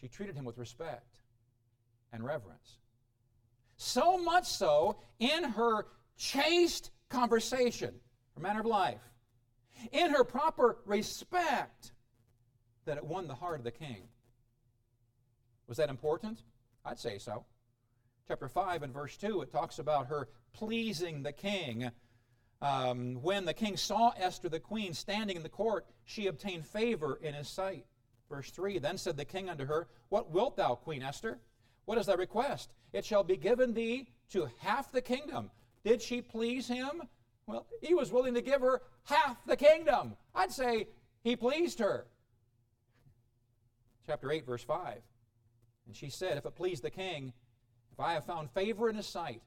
She 0.00 0.08
treated 0.08 0.36
him 0.36 0.44
with 0.44 0.58
respect 0.58 1.20
and 2.12 2.24
reverence. 2.24 2.78
So 3.76 4.18
much 4.18 4.46
so 4.46 4.98
in 5.18 5.44
her 5.44 5.86
chaste 6.16 6.90
conversation, 7.08 7.94
her 8.34 8.40
manner 8.40 8.60
of 8.60 8.66
life, 8.66 9.00
in 9.92 10.10
her 10.10 10.24
proper 10.24 10.78
respect, 10.84 11.92
that 12.84 12.96
it 12.96 13.04
won 13.04 13.28
the 13.28 13.34
heart 13.34 13.58
of 13.58 13.64
the 13.64 13.70
king. 13.70 14.08
Was 15.68 15.78
that 15.78 15.88
important? 15.88 16.42
I'd 16.84 16.98
say 16.98 17.18
so. 17.18 17.44
Chapter 18.28 18.48
5 18.48 18.82
and 18.82 18.92
verse 18.92 19.16
2, 19.16 19.42
it 19.42 19.50
talks 19.50 19.78
about 19.78 20.08
her 20.08 20.28
pleasing 20.52 21.22
the 21.22 21.32
king. 21.32 21.90
Um, 22.62 23.16
when 23.22 23.44
the 23.44 23.52
king 23.52 23.76
saw 23.76 24.12
Esther 24.16 24.48
the 24.48 24.60
queen 24.60 24.94
standing 24.94 25.36
in 25.36 25.42
the 25.42 25.48
court, 25.48 25.84
she 26.04 26.28
obtained 26.28 26.64
favor 26.64 27.18
in 27.20 27.34
his 27.34 27.48
sight. 27.48 27.84
Verse 28.30 28.50
3 28.52 28.78
Then 28.78 28.96
said 28.96 29.16
the 29.16 29.24
king 29.24 29.50
unto 29.50 29.66
her, 29.66 29.88
What 30.10 30.30
wilt 30.30 30.56
thou, 30.56 30.76
Queen 30.76 31.02
Esther? 31.02 31.40
What 31.86 31.98
is 31.98 32.06
thy 32.06 32.14
request? 32.14 32.70
It 32.92 33.04
shall 33.04 33.24
be 33.24 33.36
given 33.36 33.74
thee 33.74 34.08
to 34.30 34.48
half 34.60 34.92
the 34.92 35.02
kingdom. 35.02 35.50
Did 35.84 36.00
she 36.00 36.22
please 36.22 36.68
him? 36.68 37.02
Well, 37.46 37.66
he 37.82 37.94
was 37.94 38.12
willing 38.12 38.34
to 38.34 38.40
give 38.40 38.60
her 38.60 38.80
half 39.04 39.44
the 39.44 39.56
kingdom. 39.56 40.14
I'd 40.32 40.52
say 40.52 40.86
he 41.24 41.34
pleased 41.34 41.80
her. 41.80 42.06
Chapter 44.06 44.30
8, 44.30 44.46
verse 44.46 44.62
5. 44.62 45.00
And 45.88 45.96
she 45.96 46.10
said, 46.10 46.36
If 46.36 46.46
it 46.46 46.54
please 46.54 46.80
the 46.80 46.90
king, 46.90 47.32
if 47.90 47.98
I 47.98 48.12
have 48.12 48.24
found 48.24 48.52
favor 48.52 48.88
in 48.88 48.94
his 48.94 49.06
sight, 49.06 49.42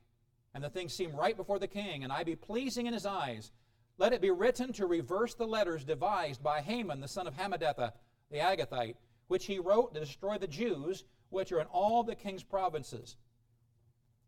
and 0.56 0.64
the 0.64 0.70
things 0.70 0.94
seem 0.94 1.14
right 1.14 1.36
before 1.36 1.60
the 1.60 1.68
king, 1.68 2.06
and 2.06 2.14
I 2.14 2.24
be 2.24 2.38
pleasing 2.38 2.88
in 2.88 2.94
his 2.94 3.06
eyes, 3.06 3.52
let 3.98 4.14
it 4.14 4.22
be 4.22 4.32
written 4.32 4.72
to 4.74 4.86
reverse 4.86 5.34
the 5.34 5.46
letters 5.46 5.84
devised 5.84 6.42
by 6.42 6.62
Haman 6.62 7.02
the 7.02 7.10
son 7.10 7.28
of 7.28 7.36
Hammedatha 7.36 7.92
the 8.32 8.38
Agagite, 8.38 8.96
which 9.28 9.46
he 9.46 9.60
wrote 9.60 9.94
to 9.94 10.00
destroy 10.00 10.38
the 10.38 10.48
Jews 10.48 11.04
which 11.30 11.52
are 11.52 11.60
in 11.60 11.68
all 11.68 12.04
the 12.04 12.16
king's 12.16 12.42
provinces. 12.42 13.18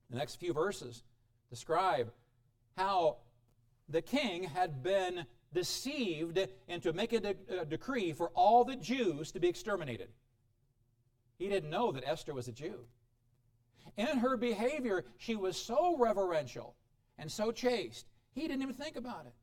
The 0.10 0.18
next 0.18 0.36
few 0.36 0.52
verses 0.52 1.04
describe 1.50 2.12
how 2.76 3.18
the 3.88 4.02
king 4.02 4.44
had 4.44 4.84
been 4.84 5.26
deceived 5.54 6.40
into 6.68 6.92
making 6.92 7.26
a, 7.26 7.34
de- 7.34 7.62
a 7.62 7.66
decree 7.66 8.12
for 8.12 8.30
all 8.36 8.66
the 8.66 8.76
Jews 8.76 9.32
to 9.32 9.40
be 9.40 9.48
exterminated. 9.48 10.10
He 11.40 11.48
didn't 11.48 11.70
know 11.70 11.94
that 11.94 12.04
Esther 12.06 12.34
was 12.34 12.50
a 12.50 12.52
Jew. 12.52 12.86
In 13.96 14.18
her 14.20 14.38
behavior, 14.38 15.06
she 15.18 15.36
was 15.36 15.58
so 15.58 15.96
reverential 15.98 16.76
and 17.18 17.32
so 17.32 17.52
chaste, 17.52 18.08
he 18.34 18.42
didn't 18.42 18.62
even 18.62 18.76
think 18.76 18.96
about 18.96 19.26
it. 19.26 19.34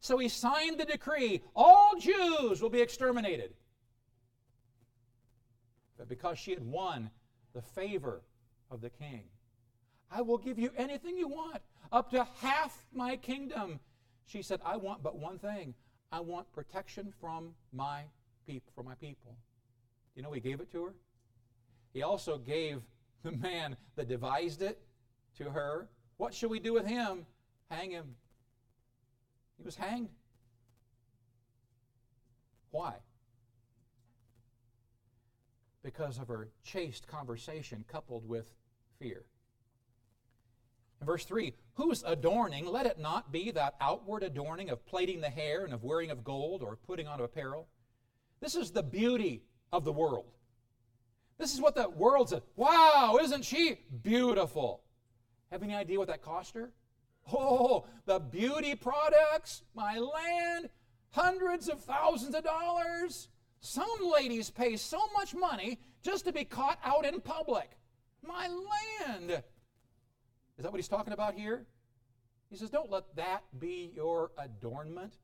So 0.00 0.18
he 0.18 0.28
signed 0.28 0.80
the 0.80 0.86
decree 0.86 1.42
all 1.54 1.96
Jews 1.98 2.62
will 2.62 2.70
be 2.70 2.80
exterminated. 2.80 3.52
But 5.98 6.08
because 6.08 6.38
she 6.38 6.52
had 6.52 6.64
won 6.64 7.10
the 7.52 7.60
favor 7.60 8.22
of 8.70 8.80
the 8.80 8.90
king, 8.90 9.24
I 10.10 10.22
will 10.22 10.38
give 10.38 10.58
you 10.58 10.70
anything 10.76 11.16
you 11.16 11.28
want, 11.28 11.58
up 11.92 12.10
to 12.10 12.26
half 12.40 12.86
my 12.92 13.16
kingdom. 13.16 13.78
She 14.26 14.42
said, 14.42 14.60
I 14.64 14.76
want 14.76 15.02
but 15.02 15.18
one 15.18 15.38
thing. 15.38 15.74
I 16.10 16.20
want 16.20 16.50
protection 16.52 17.12
from 17.20 17.54
my 17.72 18.02
people, 18.46 18.72
for 18.74 18.82
my 18.82 18.94
people. 18.94 19.36
You 20.16 20.22
know, 20.22 20.32
he 20.32 20.40
gave 20.40 20.60
it 20.60 20.72
to 20.72 20.86
her. 20.86 20.94
He 21.92 22.02
also 22.02 22.38
gave 22.38 22.82
the 23.22 23.32
man 23.32 23.76
that 23.96 24.08
devised 24.08 24.62
it 24.62 24.80
to 25.36 25.50
her. 25.50 25.88
What 26.16 26.34
should 26.34 26.50
we 26.50 26.60
do 26.60 26.72
with 26.72 26.86
him? 26.86 27.26
Hang 27.70 27.90
him. 27.90 28.14
He 29.56 29.62
was 29.64 29.76
hanged. 29.76 30.10
Why? 32.70 32.94
Because 35.82 36.18
of 36.18 36.28
her 36.28 36.48
chaste 36.62 37.06
conversation 37.06 37.84
coupled 37.88 38.28
with 38.28 38.52
fear. 38.98 39.24
In 41.00 41.06
verse 41.06 41.24
3, 41.24 41.54
whose 41.74 42.02
adorning, 42.06 42.66
let 42.66 42.86
it 42.86 42.98
not 42.98 43.32
be 43.32 43.50
that 43.52 43.74
outward 43.80 44.22
adorning 44.22 44.68
of 44.68 44.84
plaiting 44.84 45.20
the 45.20 45.30
hair 45.30 45.64
and 45.64 45.72
of 45.72 45.82
wearing 45.82 46.10
of 46.10 46.22
gold 46.22 46.62
or 46.62 46.76
putting 46.76 47.08
on 47.08 47.18
of 47.18 47.24
apparel. 47.24 47.68
This 48.40 48.54
is 48.54 48.70
the 48.70 48.82
beauty 48.82 49.42
of 49.72 49.84
the 49.84 49.92
world. 49.92 50.32
This 51.40 51.54
is 51.54 51.60
what 51.60 51.74
the 51.74 51.88
world 51.88 52.28
says. 52.28 52.42
Wow, 52.54 53.18
isn't 53.20 53.46
she 53.46 53.78
beautiful? 54.02 54.82
Have 55.50 55.62
any 55.62 55.74
idea 55.74 55.98
what 55.98 56.08
that 56.08 56.22
cost 56.22 56.54
her? 56.54 56.70
Oh, 57.32 57.86
the 58.04 58.18
beauty 58.18 58.74
products, 58.74 59.62
my 59.74 59.96
land, 59.98 60.68
hundreds 61.12 61.70
of 61.70 61.80
thousands 61.80 62.34
of 62.34 62.44
dollars. 62.44 63.28
Some 63.60 63.88
ladies 64.12 64.50
pay 64.50 64.76
so 64.76 65.00
much 65.14 65.34
money 65.34 65.80
just 66.02 66.26
to 66.26 66.32
be 66.32 66.44
caught 66.44 66.78
out 66.84 67.06
in 67.06 67.20
public. 67.22 67.70
My 68.26 68.48
land. 68.48 69.30
Is 69.30 69.42
that 70.62 70.70
what 70.70 70.78
he's 70.78 70.88
talking 70.88 71.14
about 71.14 71.34
here? 71.34 71.66
He 72.50 72.56
says, 72.56 72.68
Don't 72.68 72.90
let 72.90 73.16
that 73.16 73.44
be 73.58 73.92
your 73.94 74.30
adornment. 74.36 75.14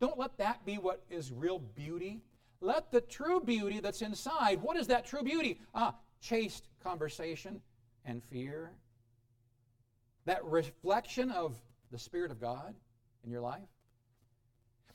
Don't 0.00 0.18
let 0.18 0.36
that 0.36 0.66
be 0.66 0.74
what 0.74 1.02
is 1.08 1.32
real 1.32 1.58
beauty. 1.58 2.20
Let 2.62 2.92
the 2.92 3.00
true 3.00 3.40
beauty 3.40 3.80
that's 3.80 4.02
inside, 4.02 4.62
what 4.62 4.76
is 4.76 4.86
that 4.86 5.04
true 5.04 5.24
beauty? 5.24 5.58
Ah, 5.74 5.96
chaste 6.20 6.68
conversation 6.82 7.60
and 8.04 8.22
fear. 8.22 8.70
That 10.26 10.44
reflection 10.44 11.32
of 11.32 11.60
the 11.90 11.98
Spirit 11.98 12.30
of 12.30 12.40
God 12.40 12.74
in 13.24 13.32
your 13.32 13.40
life. 13.40 13.68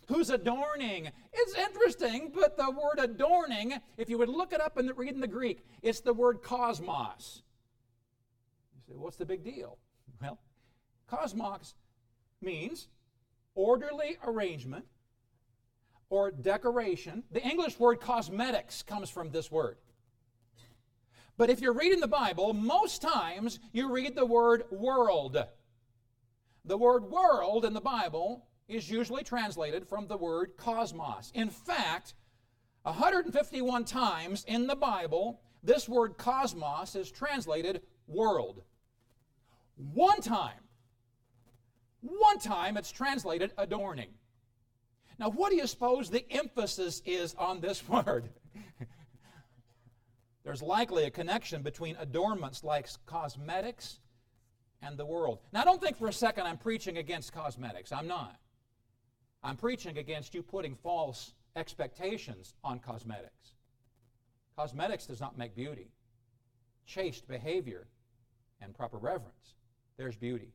Who's 0.07 0.29
adorning? 0.29 1.09
It's 1.33 1.55
interesting, 1.55 2.31
but 2.33 2.55
the 2.55 2.71
word 2.71 2.99
adorning, 2.99 3.73
if 3.97 4.09
you 4.09 4.17
would 4.17 4.29
look 4.29 4.53
it 4.53 4.61
up 4.61 4.77
and 4.77 4.97
read 4.97 5.13
in 5.13 5.19
the 5.19 5.27
Greek, 5.27 5.65
it's 5.81 5.99
the 5.99 6.13
word 6.13 6.41
cosmos. 6.41 7.41
You 8.73 8.93
say, 8.93 8.97
what's 8.97 9.17
the 9.17 9.25
big 9.25 9.43
deal? 9.43 9.77
Well, 10.19 10.39
cosmos 11.05 11.75
means 12.41 12.87
orderly 13.53 14.17
arrangement 14.25 14.85
or 16.09 16.31
decoration. 16.31 17.23
The 17.31 17.43
English 17.43 17.79
word 17.79 17.99
cosmetics 17.99 18.81
comes 18.83 19.09
from 19.09 19.31
this 19.31 19.51
word. 19.51 19.77
But 21.37 21.49
if 21.49 21.61
you're 21.61 21.73
reading 21.73 21.99
the 21.99 22.07
Bible, 22.07 22.53
most 22.53 23.01
times 23.01 23.59
you 23.71 23.91
read 23.91 24.15
the 24.15 24.25
word 24.25 24.63
world. 24.71 25.37
The 26.65 26.77
word 26.77 27.03
world 27.03 27.63
in 27.63 27.73
the 27.73 27.81
Bible 27.81 28.47
is 28.67 28.89
usually 28.89 29.23
translated 29.23 29.87
from 29.87 30.07
the 30.07 30.17
word 30.17 30.57
cosmos. 30.57 31.31
In 31.33 31.49
fact, 31.49 32.15
151 32.83 33.85
times 33.85 34.43
in 34.45 34.67
the 34.67 34.75
Bible, 34.75 35.41
this 35.63 35.87
word 35.87 36.17
cosmos 36.17 36.95
is 36.95 37.11
translated 37.11 37.81
world. 38.07 38.63
One 39.75 40.21
time, 40.21 40.63
one 42.01 42.39
time 42.39 42.77
it's 42.77 42.91
translated 42.91 43.51
adorning. 43.57 44.09
Now, 45.19 45.29
what 45.29 45.49
do 45.49 45.55
you 45.55 45.67
suppose 45.67 46.09
the 46.09 46.25
emphasis 46.31 47.01
is 47.05 47.33
on 47.35 47.59
this 47.59 47.87
word? 47.89 48.29
There's 50.43 50.61
likely 50.61 51.03
a 51.03 51.11
connection 51.11 51.61
between 51.61 51.97
adornments 51.99 52.63
like 52.63 52.87
cosmetics 53.05 53.99
and 54.81 54.97
the 54.97 55.05
world. 55.05 55.39
Now, 55.51 55.63
don't 55.63 55.81
think 55.81 55.97
for 55.97 56.07
a 56.07 56.13
second 56.13 56.45
I'm 56.45 56.57
preaching 56.57 56.97
against 56.97 57.33
cosmetics. 57.33 57.91
I'm 57.91 58.07
not. 58.07 58.37
I'm 59.43 59.57
preaching 59.57 59.97
against 59.97 60.33
you 60.33 60.41
putting 60.41 60.75
false 60.75 61.33
expectations 61.55 62.53
on 62.63 62.79
cosmetics. 62.79 63.55
Cosmetics 64.57 65.05
does 65.05 65.19
not 65.19 65.37
make 65.37 65.55
beauty. 65.55 65.91
Chaste 66.85 67.27
behavior 67.27 67.87
and 68.61 68.73
proper 68.73 68.97
reverence, 68.97 69.55
there's 69.97 70.15
beauty. 70.15 70.53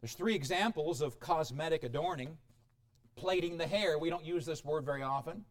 There's 0.00 0.14
three 0.14 0.34
examples 0.34 1.00
of 1.00 1.20
cosmetic 1.20 1.84
adorning. 1.84 2.38
Plaiting 3.16 3.58
the 3.58 3.66
hair, 3.66 3.98
we 3.98 4.08
don't 4.08 4.24
use 4.24 4.46
this 4.46 4.64
word 4.64 4.84
very 4.84 5.02
often. 5.02 5.44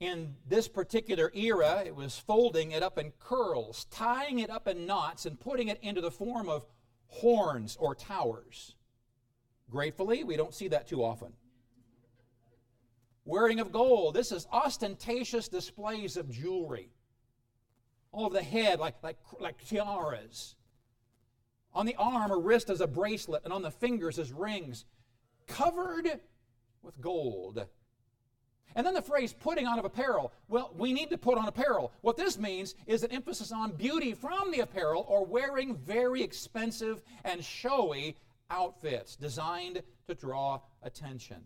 In 0.00 0.34
this 0.46 0.68
particular 0.68 1.30
era, 1.34 1.82
it 1.86 1.94
was 1.94 2.18
folding 2.18 2.72
it 2.72 2.82
up 2.82 2.98
in 2.98 3.12
curls, 3.18 3.86
tying 3.90 4.40
it 4.40 4.50
up 4.50 4.68
in 4.68 4.86
knots, 4.86 5.24
and 5.24 5.40
putting 5.40 5.68
it 5.68 5.78
into 5.80 6.00
the 6.00 6.10
form 6.10 6.48
of 6.48 6.66
horns 7.06 7.76
or 7.80 7.94
towers. 7.94 8.74
Gratefully, 9.70 10.24
we 10.24 10.36
don't 10.36 10.54
see 10.54 10.68
that 10.68 10.86
too 10.86 11.02
often. 11.02 11.32
Wearing 13.24 13.60
of 13.60 13.72
gold, 13.72 14.14
this 14.14 14.32
is 14.32 14.46
ostentatious 14.52 15.48
displays 15.48 16.18
of 16.18 16.30
jewelry. 16.30 16.90
All 18.12 18.26
over 18.26 18.34
the 18.34 18.42
head, 18.42 18.78
like, 18.78 18.96
like, 19.02 19.16
like 19.40 19.64
tiaras. 19.64 20.56
On 21.74 21.86
the 21.86 21.96
arm 21.96 22.32
or 22.32 22.40
wrist 22.40 22.70
as 22.70 22.80
a 22.80 22.86
bracelet, 22.86 23.42
and 23.44 23.52
on 23.52 23.62
the 23.62 23.70
fingers 23.70 24.18
as 24.18 24.32
rings, 24.32 24.84
covered 25.46 26.20
with 26.82 27.00
gold. 27.00 27.66
And 28.76 28.86
then 28.86 28.94
the 28.94 29.02
phrase 29.02 29.32
putting 29.32 29.66
on 29.66 29.78
of 29.78 29.84
apparel. 29.84 30.32
Well, 30.48 30.72
we 30.76 30.92
need 30.92 31.10
to 31.10 31.18
put 31.18 31.38
on 31.38 31.46
apparel. 31.46 31.92
What 32.00 32.16
this 32.16 32.38
means 32.38 32.74
is 32.86 33.02
an 33.02 33.12
emphasis 33.12 33.52
on 33.52 33.72
beauty 33.72 34.14
from 34.14 34.50
the 34.50 34.60
apparel 34.60 35.04
or 35.08 35.24
wearing 35.24 35.76
very 35.76 36.22
expensive 36.22 37.02
and 37.24 37.44
showy 37.44 38.16
outfits 38.50 39.16
designed 39.16 39.82
to 40.08 40.14
draw 40.14 40.60
attention. 40.82 41.42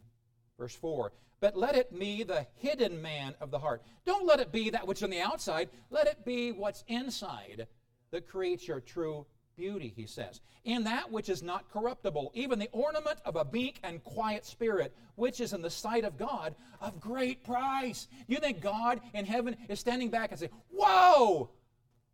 Verse 0.59 0.75
4 0.75 1.13
But 1.41 1.57
let 1.57 1.77
it 1.77 1.97
be 1.97 2.23
the 2.23 2.47
hidden 2.57 3.01
man 3.03 3.35
of 3.41 3.51
the 3.51 3.59
heart. 3.59 3.83
Don't 4.07 4.27
let 4.27 4.41
it 4.41 4.51
be 4.51 4.71
that 4.71 4.87
which 4.87 4.99
is 4.99 5.05
on 5.05 5.11
the 5.11 5.21
outside, 5.21 5.69
let 5.91 6.07
it 6.07 6.25
be 6.25 6.53
what's 6.53 6.85
inside 6.89 7.67
that 8.11 8.27
creates 8.27 8.67
your 8.67 8.81
true 8.81 9.27
beauty, 9.59 9.93
he 9.95 10.07
says, 10.07 10.41
in 10.65 10.85
that 10.85 11.11
which 11.11 11.29
is 11.29 11.43
not 11.43 11.71
corruptible, 11.71 12.31
even 12.35 12.59
the 12.59 12.71
ornament 12.73 13.19
of 13.25 13.37
a 13.37 13.47
meek 13.53 13.79
and 13.83 14.03
quiet 14.05 14.47
spirit, 14.47 14.95
which 15.17 15.41
is 15.41 15.53
in 15.53 15.61
the 15.61 15.69
sight 15.69 16.05
of 16.05 16.17
God 16.17 16.55
of 16.81 17.01
great 17.01 17.45
price. 17.45 18.07
You 18.29 18.39
think 18.39 18.61
God 18.61 19.01
in 19.13 19.27
heaven 19.27 19.57
is 19.69 19.81
standing 19.81 20.09
back 20.09 20.31
and 20.31 20.39
saying, 20.39 20.53
Whoa, 20.71 21.51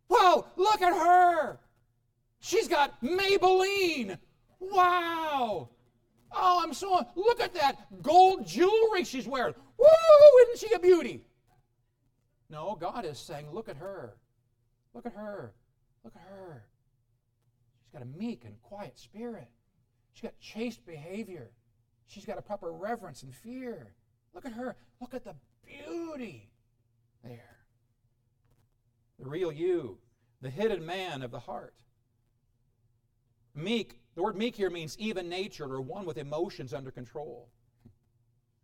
whoa, 0.07 0.47
look 0.57 0.81
at 0.81 0.93
her. 0.93 1.59
She's 2.39 2.67
got 2.67 2.99
Maybelline. 3.01 4.17
Wow. 4.59 5.69
Oh, 6.31 6.61
I'm 6.63 6.73
so, 6.73 7.05
look 7.15 7.39
at 7.39 7.53
that 7.53 8.01
gold 8.01 8.45
jewelry 8.45 9.03
she's 9.03 9.27
wearing. 9.27 9.53
Woo, 9.77 9.85
isn't 10.43 10.67
she 10.67 10.73
a 10.73 10.79
beauty? 10.79 11.23
No, 12.49 12.75
God 12.79 13.05
is 13.05 13.19
saying, 13.19 13.47
Look 13.51 13.69
at 13.69 13.77
her. 13.77 14.15
Look 14.93 15.05
at 15.05 15.13
her. 15.13 15.53
Look 16.03 16.13
at 16.15 16.21
her 16.29 16.63
got 17.95 18.03
a 18.03 18.17
meek 18.17 18.43
and 18.43 18.61
quiet 18.61 18.99
spirit. 18.99 19.47
She's 20.13 20.23
got 20.23 20.37
chaste 20.39 20.85
behavior. 20.85 21.51
She's 22.07 22.25
got 22.25 22.37
a 22.37 22.41
proper 22.41 22.71
reverence 22.71 23.23
and 23.23 23.33
fear. 23.33 23.93
Look 24.33 24.45
at 24.45 24.51
her. 24.51 24.75
Look 24.99 25.13
at 25.13 25.23
the 25.23 25.35
beauty 25.65 26.49
there. 27.23 27.57
The 29.17 29.29
real 29.29 29.49
you, 29.49 29.97
the 30.41 30.49
hidden 30.49 30.85
man 30.85 31.23
of 31.23 31.31
the 31.31 31.39
heart. 31.39 31.73
Meek, 33.53 34.01
the 34.15 34.23
word 34.23 34.35
meek 34.35 34.57
here 34.57 34.69
means 34.69 34.97
even 34.99 35.29
natured 35.29 35.71
or 35.71 35.79
one 35.79 36.05
with 36.05 36.17
emotions 36.17 36.73
under 36.73 36.91
control. 36.91 37.47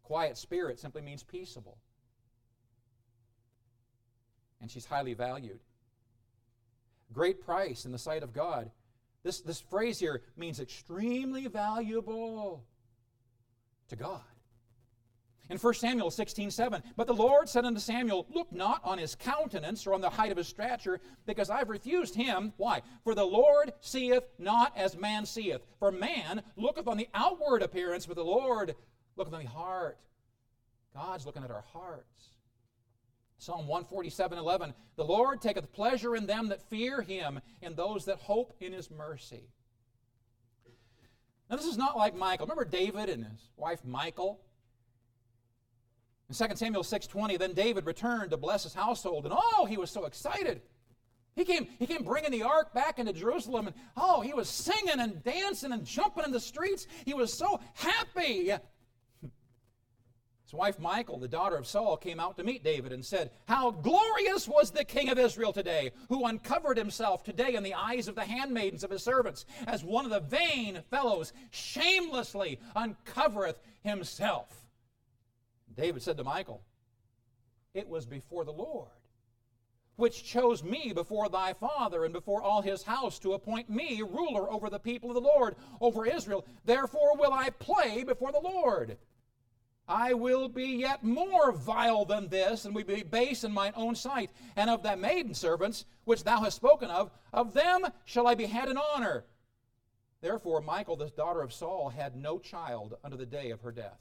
Quiet 0.04 0.38
spirit 0.38 0.78
simply 0.78 1.02
means 1.02 1.24
peaceable. 1.24 1.78
And 4.60 4.70
she's 4.70 4.86
highly 4.86 5.14
valued. 5.14 5.62
Great 7.14 7.40
price 7.40 7.86
in 7.86 7.94
the 7.94 7.98
sight 7.98 8.24
of 8.24 8.34
God. 8.34 8.72
This, 9.24 9.42
this 9.42 9.62
phrase 9.62 10.00
here 10.00 10.22
means 10.36 10.60
extremely 10.60 11.48
valuable 11.48 12.66
to 13.90 13.96
God. 13.96 14.22
In 15.50 15.58
1 15.58 15.74
Samuel 15.74 16.10
16, 16.10 16.50
7, 16.50 16.82
but 16.96 17.08
the 17.08 17.14
Lord 17.14 17.50
said 17.50 17.66
unto 17.66 17.82
Samuel, 17.82 18.26
Look 18.34 18.54
not 18.54 18.80
on 18.86 18.98
his 18.98 19.16
countenance 19.16 19.86
or 19.86 19.94
on 19.94 20.00
the 20.00 20.10
height 20.10 20.32
of 20.32 20.38
his 20.38 20.48
stature, 20.48 21.02
because 21.26 21.50
I've 21.50 21.70
refused 21.70 22.16
him. 22.16 22.54
Why? 22.56 22.82
For 23.04 23.14
the 23.14 23.26
Lord 23.26 23.74
seeth 23.82 24.24
not 24.40 24.72
as 24.78 24.96
man 24.98 25.26
seeth. 25.26 25.60
For 25.78 25.92
man 25.92 26.42
looketh 26.56 26.88
on 26.88 26.96
the 26.96 27.10
outward 27.14 27.64
appearance, 27.64 28.06
but 28.06 28.16
the 28.16 28.24
Lord 28.24 28.76
looketh 29.18 29.34
on 29.34 29.44
the 29.44 29.50
heart. 29.50 29.98
God's 30.94 31.26
looking 31.26 31.44
at 31.44 31.52
our 31.52 31.66
hearts. 31.74 32.30
Psalm 33.42 33.66
147 33.66 34.38
11. 34.38 34.74
The 34.98 35.04
Lord 35.04 35.42
taketh 35.42 35.74
pleasure 35.74 36.16
in 36.16 36.28
them 36.28 36.50
that 36.50 36.62
fear 36.70 37.02
him, 37.02 37.40
in 37.64 37.74
those 37.74 38.06
that 38.06 38.20
hope 38.20 38.54
in 38.60 38.72
his 38.72 38.92
mercy. 38.92 39.50
Now, 41.50 41.56
this 41.56 41.66
is 41.66 41.76
not 41.76 41.98
like 41.98 42.14
Michal. 42.14 42.46
Remember 42.46 42.66
David 42.66 43.10
and 43.10 43.26
his 43.26 43.50
wife 43.58 43.84
Michal? 43.84 44.40
In 46.30 46.36
2 46.36 46.56
Samuel 46.56 46.84
6:20, 46.84 47.40
then 47.40 47.54
David 47.54 47.88
returned 47.88 48.30
to 48.30 48.38
bless 48.38 48.62
his 48.62 48.76
household, 48.76 49.26
and 49.26 49.34
oh, 49.36 49.66
he 49.66 49.76
was 49.76 49.90
so 49.90 50.06
excited. 50.06 50.62
He 51.36 51.44
came, 51.44 51.68
he 51.80 51.88
came 51.88 52.04
bringing 52.04 52.30
the 52.30 52.44
ark 52.44 52.76
back 52.76 53.00
into 53.00 53.12
Jerusalem, 53.12 53.66
and 53.66 53.76
oh, 53.98 54.22
he 54.22 54.36
was 54.36 54.50
singing 54.50 55.00
and 55.00 55.24
dancing 55.24 55.72
and 55.72 55.84
jumping 55.84 56.26
in 56.26 56.32
the 56.32 56.40
streets. 56.40 56.86
He 57.06 57.16
was 57.16 57.34
so 57.34 57.60
happy. 57.74 58.54
His 60.52 60.58
wife 60.58 60.80
Michal, 60.80 61.18
the 61.18 61.30
daughter 61.30 61.56
of 61.56 61.66
Saul, 61.66 61.96
came 61.96 62.20
out 62.20 62.36
to 62.36 62.44
meet 62.44 62.62
David 62.62 62.92
and 62.92 63.06
said, 63.06 63.32
How 63.48 63.72
glorious 63.72 64.50
was 64.50 64.70
the 64.70 64.84
king 64.84 65.08
of 65.08 65.18
Israel 65.18 65.54
today, 65.54 65.92
who 66.10 66.26
uncovered 66.26 66.78
himself 66.78 67.24
today 67.24 67.56
in 67.56 67.64
the 67.64 67.74
eyes 67.74 68.10
of 68.10 68.16
the 68.16 68.26
handmaidens 68.26 68.84
of 68.84 68.92
his 68.92 69.02
servants, 69.02 69.46
as 69.66 69.82
one 69.82 70.04
of 70.04 70.12
the 70.12 70.20
vain 70.20 70.82
fellows 70.90 71.32
shamelessly 71.52 72.60
uncovereth 72.76 73.62
himself. 73.82 74.66
David 75.74 76.02
said 76.02 76.18
to 76.18 76.26
Michal, 76.26 76.62
It 77.74 77.88
was 77.88 78.06
before 78.06 78.44
the 78.44 78.52
Lord, 78.52 78.90
which 79.96 80.26
chose 80.26 80.66
me 80.66 80.92
before 80.94 81.30
thy 81.30 81.54
father 81.54 82.04
and 82.04 82.12
before 82.12 82.44
all 82.44 82.62
his 82.62 82.84
house 82.84 83.20
to 83.20 83.36
appoint 83.36 83.70
me 83.70 84.02
ruler 84.02 84.52
over 84.52 84.70
the 84.70 84.80
people 84.80 85.12
of 85.12 85.16
the 85.16 85.22
Lord, 85.22 85.56
over 85.80 86.06
Israel. 86.06 86.46
Therefore 86.66 87.16
will 87.16 87.32
I 87.32 87.52
play 87.52 88.04
before 88.04 88.34
the 88.34 88.42
Lord. 88.42 88.98
I 89.92 90.14
will 90.14 90.48
be 90.48 90.68
yet 90.68 91.04
more 91.04 91.52
vile 91.52 92.06
than 92.06 92.30
this, 92.30 92.64
and 92.64 92.74
will 92.74 92.86
be 92.86 93.04
base 93.04 93.44
in 93.44 93.52
mine 93.52 93.74
own 93.76 93.94
sight. 93.94 94.32
And 94.56 94.70
of 94.70 94.84
thy 94.84 94.96
maiden 94.96 95.34
servants, 95.34 95.86
which 96.06 96.24
thou 96.24 96.42
hast 96.42 96.56
spoken 96.56 96.90
of, 96.90 97.12
of 97.34 97.54
them 97.54 97.86
shall 98.06 98.26
I 98.26 98.36
be 98.36 98.46
had 98.46 98.70
in 98.70 98.78
honor. 98.78 99.26
Therefore, 100.22 100.62
Michal, 100.62 100.96
the 100.96 101.10
daughter 101.10 101.42
of 101.42 101.52
Saul, 101.52 101.90
had 101.90 102.16
no 102.16 102.40
child 102.40 102.96
unto 103.04 103.18
the 103.18 103.26
day 103.26 103.52
of 103.52 103.60
her 103.62 103.72
death. 103.74 104.00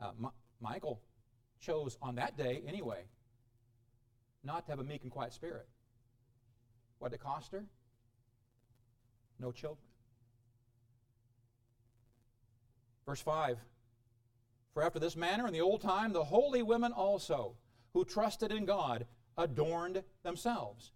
Uh, 0.00 0.12
M- 0.18 0.30
Michal 0.62 1.02
chose 1.60 1.98
on 2.00 2.14
that 2.14 2.38
day, 2.38 2.62
anyway, 2.66 3.02
not 4.42 4.64
to 4.64 4.72
have 4.72 4.78
a 4.78 4.84
meek 4.84 5.02
and 5.02 5.10
quiet 5.10 5.34
spirit. 5.34 5.68
What 7.00 7.10
did 7.10 7.16
it 7.16 7.22
cost 7.22 7.52
her? 7.52 7.64
No 9.38 9.52
children. 9.52 9.85
Verse 13.06 13.20
5 13.20 13.58
For 14.74 14.82
after 14.82 14.98
this 14.98 15.16
manner 15.16 15.46
in 15.46 15.52
the 15.52 15.60
old 15.60 15.80
time, 15.80 16.12
the 16.12 16.24
holy 16.24 16.62
women 16.62 16.92
also, 16.92 17.54
who 17.92 18.04
trusted 18.04 18.50
in 18.50 18.66
God, 18.66 19.06
adorned 19.38 20.02
themselves, 20.22 20.92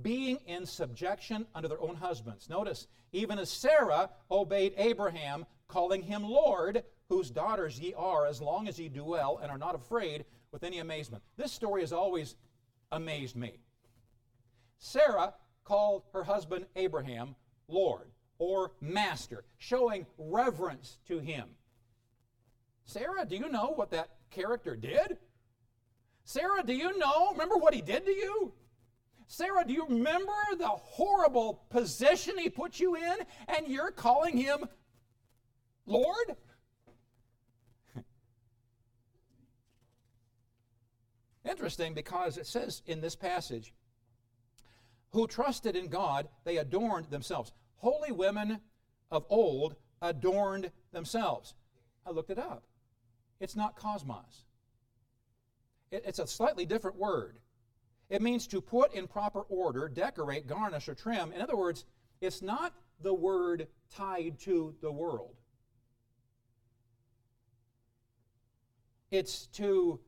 being 0.00 0.38
in 0.46 0.64
subjection 0.64 1.46
unto 1.54 1.68
their 1.68 1.80
own 1.80 1.96
husbands. 1.96 2.48
Notice, 2.48 2.86
even 3.12 3.38
as 3.38 3.50
Sarah 3.50 4.10
obeyed 4.30 4.74
Abraham, 4.78 5.44
calling 5.68 6.02
him 6.02 6.24
Lord, 6.24 6.84
whose 7.08 7.30
daughters 7.30 7.78
ye 7.78 7.92
are, 7.94 8.26
as 8.26 8.40
long 8.40 8.66
as 8.66 8.78
ye 8.78 8.88
do 8.88 9.04
well 9.04 9.38
and 9.42 9.50
are 9.50 9.58
not 9.58 9.74
afraid 9.74 10.24
with 10.50 10.64
any 10.64 10.78
amazement. 10.78 11.22
This 11.36 11.52
story 11.52 11.82
has 11.82 11.92
always 11.92 12.36
amazed 12.90 13.36
me. 13.36 13.58
Sarah 14.78 15.34
called 15.64 16.02
her 16.12 16.24
husband 16.24 16.66
Abraham 16.74 17.36
Lord 17.68 18.11
or 18.42 18.72
master, 18.80 19.44
showing 19.56 20.04
reverence 20.18 20.98
to 21.06 21.20
him. 21.20 21.46
Sarah, 22.84 23.24
do 23.24 23.36
you 23.36 23.48
know 23.48 23.72
what 23.76 23.92
that 23.92 24.08
character 24.32 24.74
did? 24.74 25.18
Sarah, 26.24 26.64
do 26.66 26.72
you 26.72 26.98
know? 26.98 27.30
Remember 27.30 27.56
what 27.56 27.72
he 27.72 27.80
did 27.80 28.04
to 28.04 28.10
you? 28.10 28.52
Sarah, 29.28 29.64
do 29.64 29.72
you 29.72 29.86
remember 29.86 30.32
the 30.58 30.66
horrible 30.66 31.62
position 31.70 32.36
he 32.36 32.50
put 32.50 32.80
you 32.80 32.96
in 32.96 33.16
and 33.46 33.68
you're 33.68 33.92
calling 33.92 34.36
him 34.36 34.68
Lord? 35.86 36.34
interesting 41.48 41.94
because 41.94 42.38
it 42.38 42.48
says 42.48 42.82
in 42.86 43.00
this 43.00 43.14
passage, 43.14 43.72
who 45.12 45.28
trusted 45.28 45.76
in 45.76 45.86
God, 45.86 46.26
they 46.42 46.56
adorned 46.56 47.08
themselves. 47.10 47.52
Holy 47.82 48.12
women 48.12 48.60
of 49.10 49.26
old 49.28 49.74
adorned 50.00 50.70
themselves. 50.92 51.54
I 52.06 52.10
looked 52.10 52.30
it 52.30 52.38
up. 52.38 52.64
It's 53.40 53.56
not 53.56 53.76
cosmos, 53.76 54.44
it's 55.90 56.20
a 56.20 56.26
slightly 56.26 56.64
different 56.64 56.96
word. 56.96 57.38
It 58.08 58.22
means 58.22 58.46
to 58.48 58.60
put 58.60 58.94
in 58.94 59.08
proper 59.08 59.40
order, 59.40 59.88
decorate, 59.88 60.46
garnish, 60.46 60.88
or 60.88 60.94
trim. 60.94 61.32
In 61.32 61.40
other 61.40 61.56
words, 61.56 61.84
it's 62.20 62.42
not 62.42 62.74
the 63.00 63.14
word 63.14 63.66
tied 63.90 64.38
to 64.40 64.74
the 64.80 64.92
world. 64.92 65.36
It's 69.10 69.46
to 69.48 69.98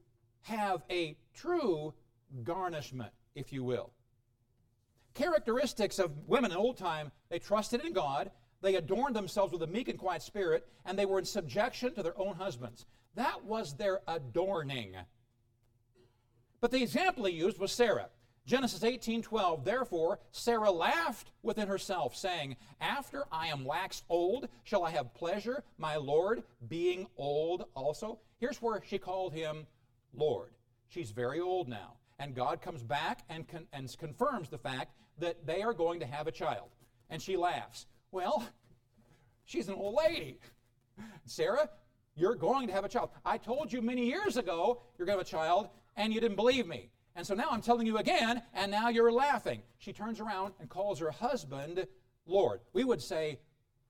have 0.42 0.82
a 0.90 1.16
true 1.34 1.94
garnishment, 2.42 3.12
if 3.34 3.52
you 3.52 3.64
will. 3.64 3.93
Characteristics 5.14 5.98
of 5.98 6.10
women 6.26 6.50
in 6.50 6.56
old 6.56 6.76
time, 6.76 7.12
they 7.28 7.38
trusted 7.38 7.84
in 7.84 7.92
God, 7.92 8.30
they 8.62 8.74
adorned 8.74 9.14
themselves 9.14 9.52
with 9.52 9.62
a 9.62 9.66
meek 9.66 9.88
and 9.88 9.98
quiet 9.98 10.22
spirit, 10.22 10.66
and 10.84 10.98
they 10.98 11.06
were 11.06 11.18
in 11.18 11.24
subjection 11.24 11.94
to 11.94 12.02
their 12.02 12.18
own 12.18 12.34
husbands. 12.34 12.86
That 13.14 13.44
was 13.44 13.76
their 13.76 14.00
adorning. 14.08 14.96
But 16.60 16.70
the 16.70 16.82
example 16.82 17.26
he 17.26 17.34
used 17.34 17.58
was 17.58 17.72
Sarah. 17.72 18.08
Genesis 18.46 18.82
18:12 18.82 19.64
Therefore 19.64 20.18
Sarah 20.30 20.70
laughed 20.70 21.30
within 21.42 21.68
herself 21.68 22.14
saying 22.14 22.56
after 22.80 23.24
I 23.32 23.46
am 23.46 23.64
waxed 23.64 24.04
old 24.10 24.48
shall 24.64 24.84
I 24.84 24.90
have 24.90 25.14
pleasure 25.14 25.64
my 25.78 25.96
lord 25.96 26.42
being 26.68 27.06
old 27.16 27.64
also 27.74 28.18
Here's 28.36 28.60
where 28.60 28.82
she 28.84 28.98
called 28.98 29.32
him 29.32 29.66
Lord 30.12 30.52
She's 30.88 31.10
very 31.10 31.40
old 31.40 31.68
now 31.68 31.94
and 32.18 32.34
God 32.34 32.60
comes 32.60 32.82
back 32.82 33.24
and, 33.28 33.48
con- 33.48 33.66
and 33.72 33.96
confirms 33.98 34.50
the 34.50 34.58
fact 34.58 34.92
that 35.18 35.46
they 35.46 35.62
are 35.62 35.72
going 35.72 36.00
to 36.00 36.06
have 36.06 36.26
a 36.26 36.32
child 36.32 36.68
and 37.10 37.20
she 37.20 37.36
laughs 37.36 37.86
well 38.10 38.46
she's 39.44 39.68
an 39.68 39.74
old 39.74 39.96
lady 40.06 40.38
Sarah 41.24 41.68
you're 42.16 42.34
going 42.34 42.68
to 42.68 42.72
have 42.72 42.84
a 42.84 42.88
child 42.88 43.10
I 43.24 43.38
told 43.38 43.72
you 43.72 43.82
many 43.82 44.06
years 44.06 44.36
ago 44.36 44.82
you're 44.98 45.06
going 45.06 45.18
to 45.18 45.20
have 45.20 45.26
a 45.26 45.30
child 45.30 45.68
and 45.96 46.12
you 46.12 46.20
didn't 46.20 46.36
believe 46.36 46.66
me 46.66 46.90
and 47.16 47.26
so 47.26 47.34
now 47.34 47.48
I'm 47.50 47.62
telling 47.62 47.86
you 47.86 47.98
again, 47.98 48.42
and 48.54 48.70
now 48.70 48.88
you're 48.88 49.12
laughing. 49.12 49.62
She 49.78 49.92
turns 49.92 50.18
around 50.18 50.54
and 50.58 50.68
calls 50.68 50.98
her 50.98 51.12
husband 51.12 51.86
Lord. 52.26 52.60
We 52.72 52.84
would 52.84 53.00
say 53.00 53.38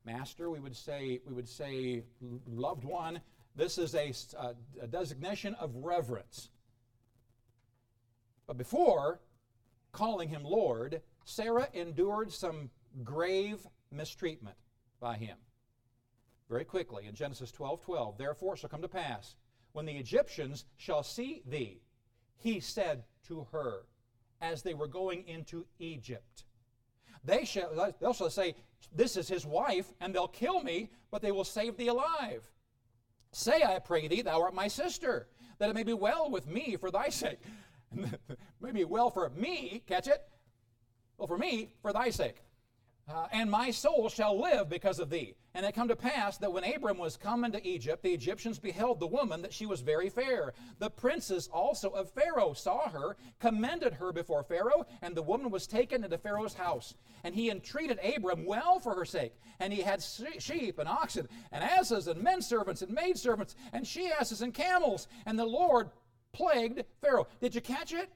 master, 0.04 0.50
we 0.50 0.60
would 0.60 0.76
say, 0.76 1.20
we 1.26 1.32
would 1.32 1.48
say 1.48 2.02
loved 2.46 2.84
one. 2.84 3.20
This 3.56 3.78
is 3.78 3.94
a, 3.94 4.12
a, 4.82 4.86
designation 4.86 5.54
of 5.54 5.74
reverence. 5.76 6.50
But 8.46 8.58
before 8.58 9.20
calling 9.92 10.28
him 10.28 10.42
Lord, 10.44 11.00
Sarah 11.24 11.68
endured 11.72 12.32
some 12.32 12.70
grave 13.02 13.66
mistreatment 13.90 14.56
by 15.00 15.16
him. 15.16 15.36
Very 16.48 16.64
quickly, 16.64 17.06
in 17.06 17.14
Genesis 17.14 17.50
12 17.50 17.80
12, 17.80 18.18
therefore 18.18 18.56
shall 18.56 18.70
come 18.70 18.82
to 18.82 18.88
pass, 18.88 19.34
when 19.72 19.86
the 19.86 19.96
Egyptians 19.96 20.66
shall 20.76 21.02
see 21.02 21.42
thee, 21.46 21.80
he 22.36 22.60
said 22.60 23.04
to 23.26 23.46
her 23.50 23.86
as 24.40 24.62
they 24.62 24.74
were 24.74 24.86
going 24.86 25.26
into 25.26 25.66
Egypt. 25.78 26.44
They 27.24 27.44
shall, 27.44 27.94
they'll 27.98 28.12
shall 28.12 28.30
say, 28.30 28.54
This 28.94 29.16
is 29.16 29.26
his 29.26 29.46
wife, 29.46 29.92
and 30.00 30.14
they'll 30.14 30.28
kill 30.28 30.62
me, 30.62 30.90
but 31.10 31.22
they 31.22 31.32
will 31.32 31.44
save 31.44 31.76
thee 31.76 31.88
alive. 31.88 32.48
Say, 33.32 33.62
I 33.62 33.78
pray 33.78 34.06
thee, 34.06 34.22
thou 34.22 34.42
art 34.42 34.54
my 34.54 34.68
sister, 34.68 35.28
that 35.58 35.70
it 35.70 35.74
may 35.74 35.82
be 35.82 35.94
well 35.94 36.30
with 36.30 36.46
me 36.46 36.76
for 36.76 36.90
thy 36.90 37.08
sake. 37.08 37.40
may 38.60 38.72
be 38.72 38.84
well 38.84 39.10
for 39.10 39.30
me, 39.30 39.82
catch 39.86 40.06
it? 40.06 40.22
Well, 41.18 41.28
for 41.28 41.38
me, 41.38 41.70
for 41.82 41.92
thy 41.92 42.10
sake. 42.10 42.36
Uh, 43.06 43.26
and 43.32 43.50
my 43.50 43.70
soul 43.70 44.08
shall 44.08 44.40
live 44.40 44.70
because 44.70 44.98
of 44.98 45.10
thee. 45.10 45.34
And 45.52 45.66
it 45.66 45.74
come 45.74 45.88
to 45.88 45.96
pass 45.96 46.38
that 46.38 46.52
when 46.52 46.64
Abram 46.64 46.96
was 46.96 47.18
come 47.18 47.44
into 47.44 47.64
Egypt, 47.66 48.02
the 48.02 48.14
Egyptians 48.14 48.58
beheld 48.58 48.98
the 48.98 49.06
woman 49.06 49.42
that 49.42 49.52
she 49.52 49.66
was 49.66 49.82
very 49.82 50.08
fair. 50.08 50.54
The 50.78 50.88
princes 50.88 51.48
also 51.52 51.90
of 51.90 52.10
Pharaoh 52.10 52.54
saw 52.54 52.88
her, 52.88 53.16
commended 53.40 53.92
her 53.94 54.10
before 54.10 54.42
Pharaoh, 54.42 54.86
and 55.02 55.14
the 55.14 55.22
woman 55.22 55.50
was 55.50 55.66
taken 55.66 56.02
into 56.02 56.16
Pharaoh's 56.16 56.54
house. 56.54 56.94
And 57.22 57.34
he 57.34 57.50
entreated 57.50 58.00
Abram 58.02 58.46
well 58.46 58.80
for 58.80 58.94
her 58.94 59.04
sake. 59.04 59.34
And 59.60 59.70
he 59.70 59.82
had 59.82 60.02
sheep 60.38 60.78
and 60.78 60.88
oxen, 60.88 61.28
and 61.52 61.62
asses, 61.62 62.08
and 62.08 62.22
men 62.22 62.40
servants, 62.40 62.80
and 62.80 62.92
maid 62.92 63.18
servants, 63.18 63.54
and 63.74 63.86
she 63.86 64.10
asses, 64.10 64.40
and 64.40 64.54
camels. 64.54 65.08
And 65.26 65.38
the 65.38 65.44
Lord 65.44 65.90
plagued 66.32 66.82
Pharaoh. 67.02 67.28
Did 67.40 67.54
you 67.54 67.60
catch 67.60 67.92
it? 67.92 68.10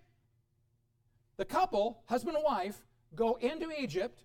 The 1.36 1.44
couple, 1.44 2.02
husband 2.06 2.36
and 2.36 2.44
wife, 2.44 2.84
go 3.14 3.34
into 3.36 3.70
Egypt 3.78 4.24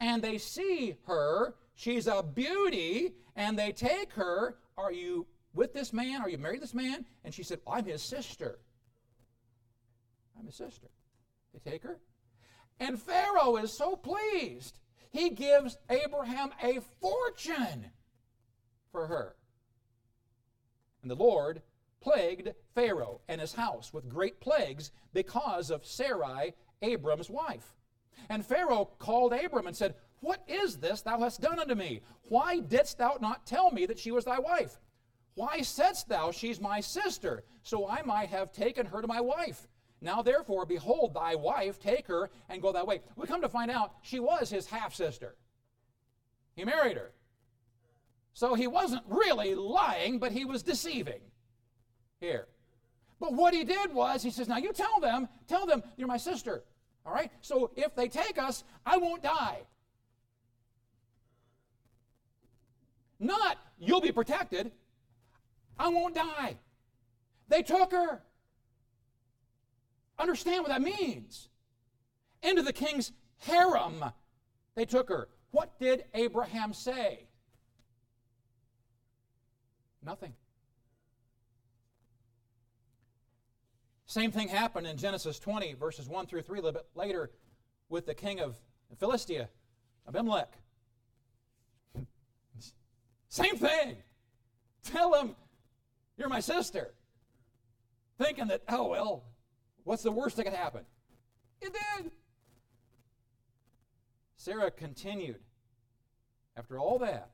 and 0.00 0.22
they 0.22 0.38
see 0.38 0.96
her. 1.06 1.54
She's 1.74 2.06
a 2.06 2.22
beauty, 2.22 3.14
and 3.34 3.58
they 3.58 3.72
take 3.72 4.12
her. 4.12 4.56
Are 4.76 4.92
you 4.92 5.26
with 5.54 5.72
this 5.72 5.92
man? 5.92 6.20
Are 6.20 6.28
you 6.28 6.38
married 6.38 6.62
this 6.62 6.74
man? 6.74 7.04
And 7.24 7.32
she 7.32 7.42
said, 7.42 7.60
I'm 7.66 7.84
his 7.84 8.02
sister. 8.02 8.58
I'm 10.38 10.46
his 10.46 10.56
sister. 10.56 10.88
They 11.52 11.70
take 11.70 11.82
her. 11.82 11.98
And 12.80 13.00
Pharaoh 13.00 13.56
is 13.56 13.72
so 13.72 13.96
pleased. 13.96 14.78
He 15.10 15.30
gives 15.30 15.78
Abraham 15.88 16.50
a 16.62 16.80
fortune 17.00 17.90
for 18.90 19.06
her. 19.06 19.36
And 21.02 21.10
the 21.10 21.16
Lord 21.16 21.62
plagued 22.00 22.52
Pharaoh 22.74 23.20
and 23.28 23.40
his 23.40 23.54
house 23.54 23.92
with 23.92 24.08
great 24.08 24.40
plagues 24.40 24.90
because 25.12 25.70
of 25.70 25.86
Sarai, 25.86 26.54
Abram's 26.82 27.30
wife. 27.30 27.74
And 28.28 28.44
Pharaoh 28.44 28.90
called 28.98 29.32
Abram 29.32 29.66
and 29.66 29.76
said, 29.76 29.94
What 30.20 30.42
is 30.48 30.78
this 30.78 31.02
thou 31.02 31.18
hast 31.20 31.40
done 31.40 31.58
unto 31.58 31.74
me? 31.74 32.00
Why 32.28 32.60
didst 32.60 32.98
thou 32.98 33.18
not 33.20 33.46
tell 33.46 33.70
me 33.70 33.86
that 33.86 33.98
she 33.98 34.10
was 34.10 34.24
thy 34.24 34.38
wife? 34.38 34.80
Why 35.34 35.62
saidst 35.62 36.08
thou, 36.08 36.30
She's 36.30 36.60
my 36.60 36.80
sister, 36.80 37.44
so 37.62 37.88
I 37.88 38.02
might 38.02 38.28
have 38.28 38.52
taken 38.52 38.86
her 38.86 39.00
to 39.00 39.08
my 39.08 39.20
wife? 39.20 39.66
Now 40.00 40.22
therefore, 40.22 40.66
behold, 40.66 41.14
thy 41.14 41.34
wife, 41.34 41.78
take 41.80 42.06
her 42.06 42.30
and 42.48 42.60
go 42.62 42.72
thy 42.72 42.82
way. 42.82 43.00
We 43.16 43.26
come 43.26 43.40
to 43.40 43.48
find 43.48 43.70
out 43.70 43.94
she 44.02 44.20
was 44.20 44.50
his 44.50 44.66
half 44.66 44.94
sister. 44.94 45.36
He 46.54 46.64
married 46.64 46.96
her. 46.96 47.12
So 48.34 48.54
he 48.54 48.66
wasn't 48.66 49.02
really 49.08 49.54
lying, 49.54 50.18
but 50.18 50.32
he 50.32 50.44
was 50.44 50.62
deceiving 50.62 51.20
here. 52.20 52.48
But 53.20 53.32
what 53.32 53.54
he 53.54 53.64
did 53.64 53.94
was, 53.94 54.22
he 54.22 54.30
says, 54.30 54.48
Now 54.48 54.58
you 54.58 54.72
tell 54.72 55.00
them, 55.00 55.28
tell 55.46 55.66
them 55.66 55.82
you're 55.96 56.08
my 56.08 56.16
sister. 56.16 56.64
All 57.06 57.12
right? 57.12 57.30
So 57.40 57.70
if 57.76 57.94
they 57.94 58.08
take 58.08 58.38
us, 58.38 58.64
I 58.84 58.96
won't 58.96 59.22
die. 59.22 59.58
Not, 63.20 63.58
you'll 63.78 64.00
be 64.00 64.12
protected. 64.12 64.72
I 65.78 65.88
won't 65.88 66.14
die. 66.14 66.56
They 67.48 67.62
took 67.62 67.92
her. 67.92 68.22
Understand 70.18 70.62
what 70.62 70.68
that 70.68 70.82
means. 70.82 71.48
Into 72.42 72.62
the 72.62 72.72
king's 72.72 73.12
harem, 73.38 74.04
they 74.74 74.84
took 74.84 75.08
her. 75.08 75.28
What 75.50 75.78
did 75.78 76.04
Abraham 76.14 76.72
say? 76.72 77.26
Nothing. 80.04 80.34
Same 84.14 84.30
thing 84.30 84.46
happened 84.46 84.86
in 84.86 84.96
Genesis 84.96 85.40
20, 85.40 85.72
verses 85.72 86.08
1 86.08 86.26
through 86.26 86.42
3, 86.42 86.60
a 86.60 86.62
little 86.62 86.80
bit 86.80 86.86
later, 86.94 87.32
with 87.88 88.06
the 88.06 88.14
king 88.14 88.38
of 88.38 88.54
Philistia, 88.96 89.48
Abimelech. 90.06 90.56
Same 93.28 93.56
thing. 93.56 93.96
Tell 94.84 95.14
him, 95.14 95.34
you're 96.16 96.28
my 96.28 96.38
sister. 96.38 96.94
Thinking 98.16 98.46
that, 98.46 98.62
oh, 98.68 98.86
well, 98.86 99.24
what's 99.82 100.04
the 100.04 100.12
worst 100.12 100.36
that 100.36 100.44
could 100.44 100.52
happen? 100.52 100.84
It 101.60 101.72
did. 101.72 102.12
Sarah 104.36 104.70
continued. 104.70 105.40
After 106.56 106.78
all 106.78 107.00
that, 107.00 107.30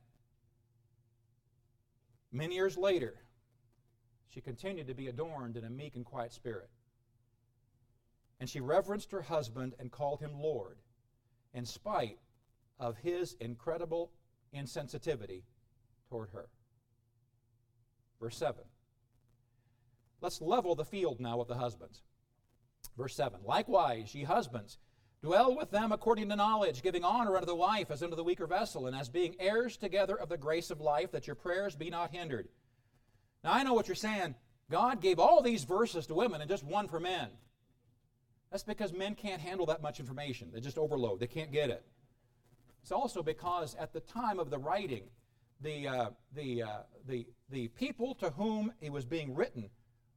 many 2.31 2.55
years 2.55 2.75
later, 2.75 3.19
she 4.33 4.41
continued 4.41 4.87
to 4.87 4.93
be 4.93 5.07
adorned 5.07 5.57
in 5.57 5.65
a 5.65 5.69
meek 5.69 5.95
and 5.95 6.05
quiet 6.05 6.31
spirit. 6.31 6.69
And 8.39 8.49
she 8.49 8.61
reverenced 8.61 9.11
her 9.11 9.21
husband 9.21 9.73
and 9.77 9.91
called 9.91 10.21
him 10.21 10.39
Lord, 10.41 10.77
in 11.53 11.65
spite 11.65 12.19
of 12.79 12.97
his 12.97 13.35
incredible 13.39 14.11
insensitivity 14.55 15.43
toward 16.09 16.29
her. 16.31 16.47
Verse 18.19 18.37
7. 18.37 18.63
Let's 20.21 20.41
level 20.41 20.75
the 20.75 20.85
field 20.85 21.19
now 21.19 21.37
with 21.37 21.47
the 21.47 21.55
husbands. 21.55 22.03
Verse 22.97 23.15
7 23.15 23.41
Likewise, 23.43 24.15
ye 24.15 24.23
husbands, 24.23 24.77
dwell 25.21 25.55
with 25.55 25.71
them 25.71 25.91
according 25.91 26.29
to 26.29 26.35
knowledge, 26.35 26.81
giving 26.81 27.03
honor 27.03 27.35
unto 27.35 27.45
the 27.45 27.55
wife 27.55 27.91
as 27.91 28.01
unto 28.01 28.15
the 28.15 28.23
weaker 28.23 28.47
vessel, 28.47 28.87
and 28.87 28.95
as 28.95 29.09
being 29.09 29.35
heirs 29.39 29.77
together 29.77 30.15
of 30.15 30.29
the 30.29 30.37
grace 30.37 30.71
of 30.71 30.79
life, 30.79 31.11
that 31.11 31.27
your 31.27 31.35
prayers 31.35 31.75
be 31.75 31.89
not 31.89 32.11
hindered. 32.11 32.47
Now, 33.43 33.53
I 33.53 33.63
know 33.63 33.73
what 33.73 33.87
you're 33.87 33.95
saying. 33.95 34.35
God 34.69 35.01
gave 35.01 35.19
all 35.19 35.41
these 35.41 35.63
verses 35.63 36.07
to 36.07 36.13
women 36.13 36.41
and 36.41 36.49
just 36.49 36.63
one 36.63 36.87
for 36.87 36.99
men. 36.99 37.29
That's 38.51 38.63
because 38.63 38.93
men 38.93 39.15
can't 39.15 39.41
handle 39.41 39.65
that 39.67 39.81
much 39.81 39.99
information. 39.99 40.49
They 40.53 40.59
just 40.59 40.77
overload, 40.77 41.19
they 41.19 41.27
can't 41.27 41.51
get 41.51 41.69
it. 41.69 41.83
It's 42.81 42.91
also 42.91 43.21
because 43.21 43.75
at 43.75 43.93
the 43.93 43.99
time 43.99 44.39
of 44.39 44.49
the 44.49 44.57
writing, 44.57 45.03
the, 45.61 45.87
uh, 45.87 46.09
the, 46.35 46.63
uh, 46.63 46.67
the, 47.07 47.27
the 47.49 47.67
people 47.69 48.15
to 48.15 48.31
whom 48.31 48.73
it 48.81 48.91
was 48.91 49.05
being 49.05 49.35
written 49.35 49.69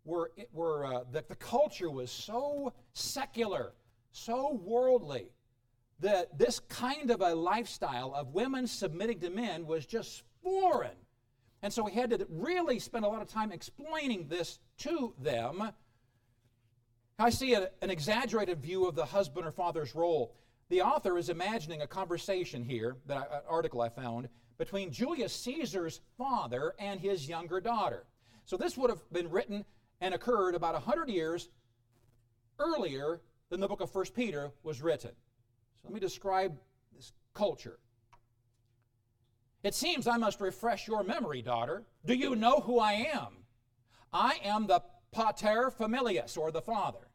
were, 0.05 0.33
were 0.53 0.87
uh, 0.87 1.01
that 1.13 1.29
the 1.29 1.35
culture 1.35 1.91
was 1.91 2.11
so 2.11 2.73
secular, 2.93 3.73
so 4.13 4.61
worldly, 4.65 5.27
that 6.01 6.39
this 6.39 6.61
kind 6.61 7.11
of 7.11 7.21
a 7.21 7.35
lifestyle 7.35 8.15
of 8.15 8.35
women 8.35 8.67
submitting 8.67 9.21
to 9.21 9.31
men 9.31 9.67
was 9.67 9.87
just 9.87 10.23
foreign. 10.43 10.97
And 11.65 11.73
so 11.73 11.87
he 11.87 11.99
had 11.99 12.11
to 12.11 12.27
really 12.29 12.79
spend 12.79 13.07
a 13.07 13.09
lot 13.09 13.23
of 13.23 13.29
time 13.29 13.51
explaining 13.51 14.29
this 14.29 14.59
to 14.81 15.15
them. 15.19 15.73
I 17.19 17.31
see 17.31 17.55
a, 17.55 17.71
an 17.81 17.89
exaggerated 17.89 18.61
view 18.61 18.87
of 18.87 18.95
the 18.95 19.07
husband 19.07 19.47
or 19.47 19.51
father's 19.51 19.95
role. 19.95 20.37
The 20.69 20.83
author 20.83 21.17
is 21.17 21.31
imagining 21.31 21.81
a 21.81 21.87
conversation 21.87 22.63
here, 22.63 22.99
that 23.07 23.17
I, 23.17 23.37
an 23.37 23.43
article 23.49 23.81
I 23.81 23.89
found, 23.89 24.29
between 24.59 24.93
Julius 24.93 25.33
Caesar's 25.37 26.03
father 26.19 26.75
and 26.79 27.01
his 27.01 27.27
younger 27.27 27.63
daughter. 27.63 28.05
So 28.45 28.59
this 28.59 28.77
would 28.77 28.91
have 28.91 29.11
been 29.11 29.31
written 29.31 29.65
and 30.03 30.13
occurred 30.13 30.55
about 30.55 30.75
100 30.75 31.09
years 31.09 31.49
earlier 32.59 33.23
than 33.49 33.61
the 33.61 33.69
book 33.69 33.81
of 33.81 33.95
1 33.95 34.05
Peter 34.15 34.53
was 34.65 34.83
written. 34.83 35.13
So 35.81 35.85
let 35.85 35.95
me 35.95 36.01
describe 36.01 36.59
this 36.95 37.15
culture. 37.33 37.79
It 39.65 39.75
seems 39.75 40.07
I 40.07 40.19
must 40.19 40.43
refresh 40.43 40.87
your 40.87 41.03
memory, 41.03 41.41
daughter. 41.41 41.85
Do 42.05 42.15
you 42.15 42.37
know 42.37 42.61
who 42.61 42.79
I 42.79 42.93
am? 43.15 43.39
I 44.13 44.39
am 44.45 44.67
the 44.67 44.83
pater 45.11 45.71
familias, 45.71 46.37
or 46.37 46.53
the 46.53 46.61
father, 46.61 47.09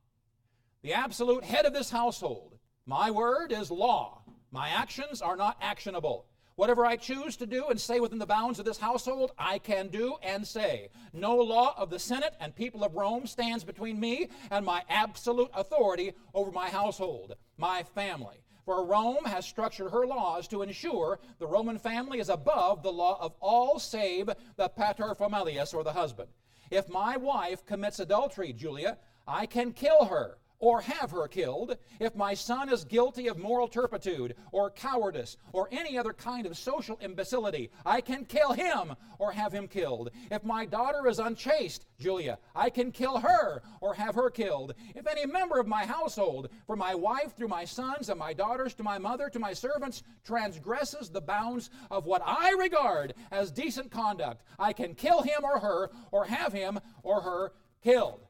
the 0.81 0.93
absolute 0.93 1.43
head 1.43 1.65
of 1.65 1.73
this 1.73 1.91
household. 1.91 2.57
My 2.87 3.11
word 3.11 3.51
is 3.51 3.69
law. 3.69 4.23
My 4.51 4.69
actions 4.69 5.21
are 5.21 5.35
not 5.35 5.57
actionable. 5.61 6.25
Whatever 6.55 6.87
I 6.87 6.95
choose 6.95 7.37
to 7.37 7.45
do 7.45 7.67
and 7.69 7.79
say 7.79 7.99
within 7.99 8.17
the 8.17 8.25
bounds 8.25 8.57
of 8.57 8.65
this 8.65 8.79
household, 8.79 9.31
I 9.37 9.59
can 9.59 9.89
do 9.89 10.15
and 10.23 10.45
say. 10.45 10.89
No 11.13 11.35
law 11.35 11.75
of 11.77 11.91
the 11.91 11.99
Senate 11.99 12.33
and 12.39 12.55
people 12.55 12.83
of 12.83 12.95
Rome 12.95 13.27
stands 13.27 13.63
between 13.63 13.99
me 13.99 14.27
and 14.49 14.65
my 14.65 14.81
absolute 14.89 15.51
authority 15.53 16.13
over 16.33 16.51
my 16.51 16.69
household, 16.69 17.35
my 17.57 17.83
family. 17.83 18.43
For 18.69 18.85
Rome 18.85 19.25
has 19.25 19.47
structured 19.47 19.89
her 19.89 20.05
laws 20.05 20.47
to 20.49 20.61
ensure 20.61 21.17
the 21.39 21.47
Roman 21.47 21.79
family 21.79 22.19
is 22.19 22.29
above 22.29 22.83
the 22.83 22.91
law 22.91 23.17
of 23.19 23.33
all 23.39 23.79
save 23.79 24.29
the 24.57 24.69
paterfamilias, 24.69 25.73
or 25.73 25.83
the 25.83 25.93
husband. 25.93 26.29
If 26.69 26.87
my 26.87 27.17
wife 27.17 27.65
commits 27.65 27.99
adultery, 27.99 28.53
Julia, 28.53 28.99
I 29.27 29.47
can 29.47 29.73
kill 29.73 30.05
her 30.05 30.37
or 30.59 30.81
have 30.81 31.11
her 31.11 31.27
killed, 31.27 31.77
if 31.99 32.15
my 32.15 32.33
son 32.33 32.69
is 32.69 32.83
guilty 32.83 33.27
of 33.27 33.37
moral 33.37 33.67
turpitude 33.67 34.35
or 34.51 34.69
cowardice 34.69 35.37
or 35.53 35.69
any 35.71 35.97
other 35.97 36.13
kind 36.13 36.45
of 36.45 36.57
social 36.57 36.99
imbecility, 37.01 37.71
I 37.85 38.01
can 38.01 38.25
kill 38.25 38.51
him 38.51 38.95
or 39.19 39.31
have 39.31 39.53
him 39.53 39.67
killed. 39.67 40.11
If 40.29 40.43
my 40.43 40.65
daughter 40.65 41.07
is 41.07 41.19
unchaste, 41.19 41.85
Julia, 41.97 42.37
I 42.53 42.69
can 42.69 42.91
kill 42.91 43.19
her 43.19 43.61
or 43.79 43.93
have 43.93 44.15
her 44.15 44.29
killed. 44.29 44.73
If 44.95 45.07
any 45.07 45.25
member 45.25 45.59
of 45.59 45.67
my 45.67 45.85
household, 45.85 46.49
from 46.67 46.79
my 46.79 46.93
wife 46.93 47.35
through 47.35 47.47
my 47.47 47.63
sons 47.63 48.09
and 48.09 48.19
my 48.19 48.33
daughters 48.33 48.73
to 48.75 48.83
my 48.83 48.97
mother 48.97 49.29
to 49.29 49.39
my 49.39 49.53
servants, 49.53 50.03
transgresses 50.25 51.09
the 51.09 51.21
bounds 51.21 51.69
of 51.89 52.05
what 52.05 52.21
I 52.25 52.51
regard 52.51 53.13
as 53.31 53.51
decent 53.51 53.91
conduct, 53.91 54.43
I 54.57 54.73
can 54.73 54.93
kill 54.93 55.21
him 55.21 55.43
or 55.43 55.59
her 55.59 55.89
or 56.11 56.25
have 56.25 56.51
him 56.51 56.79
or 57.03 57.21
her 57.21 57.53
killed. 57.81 58.28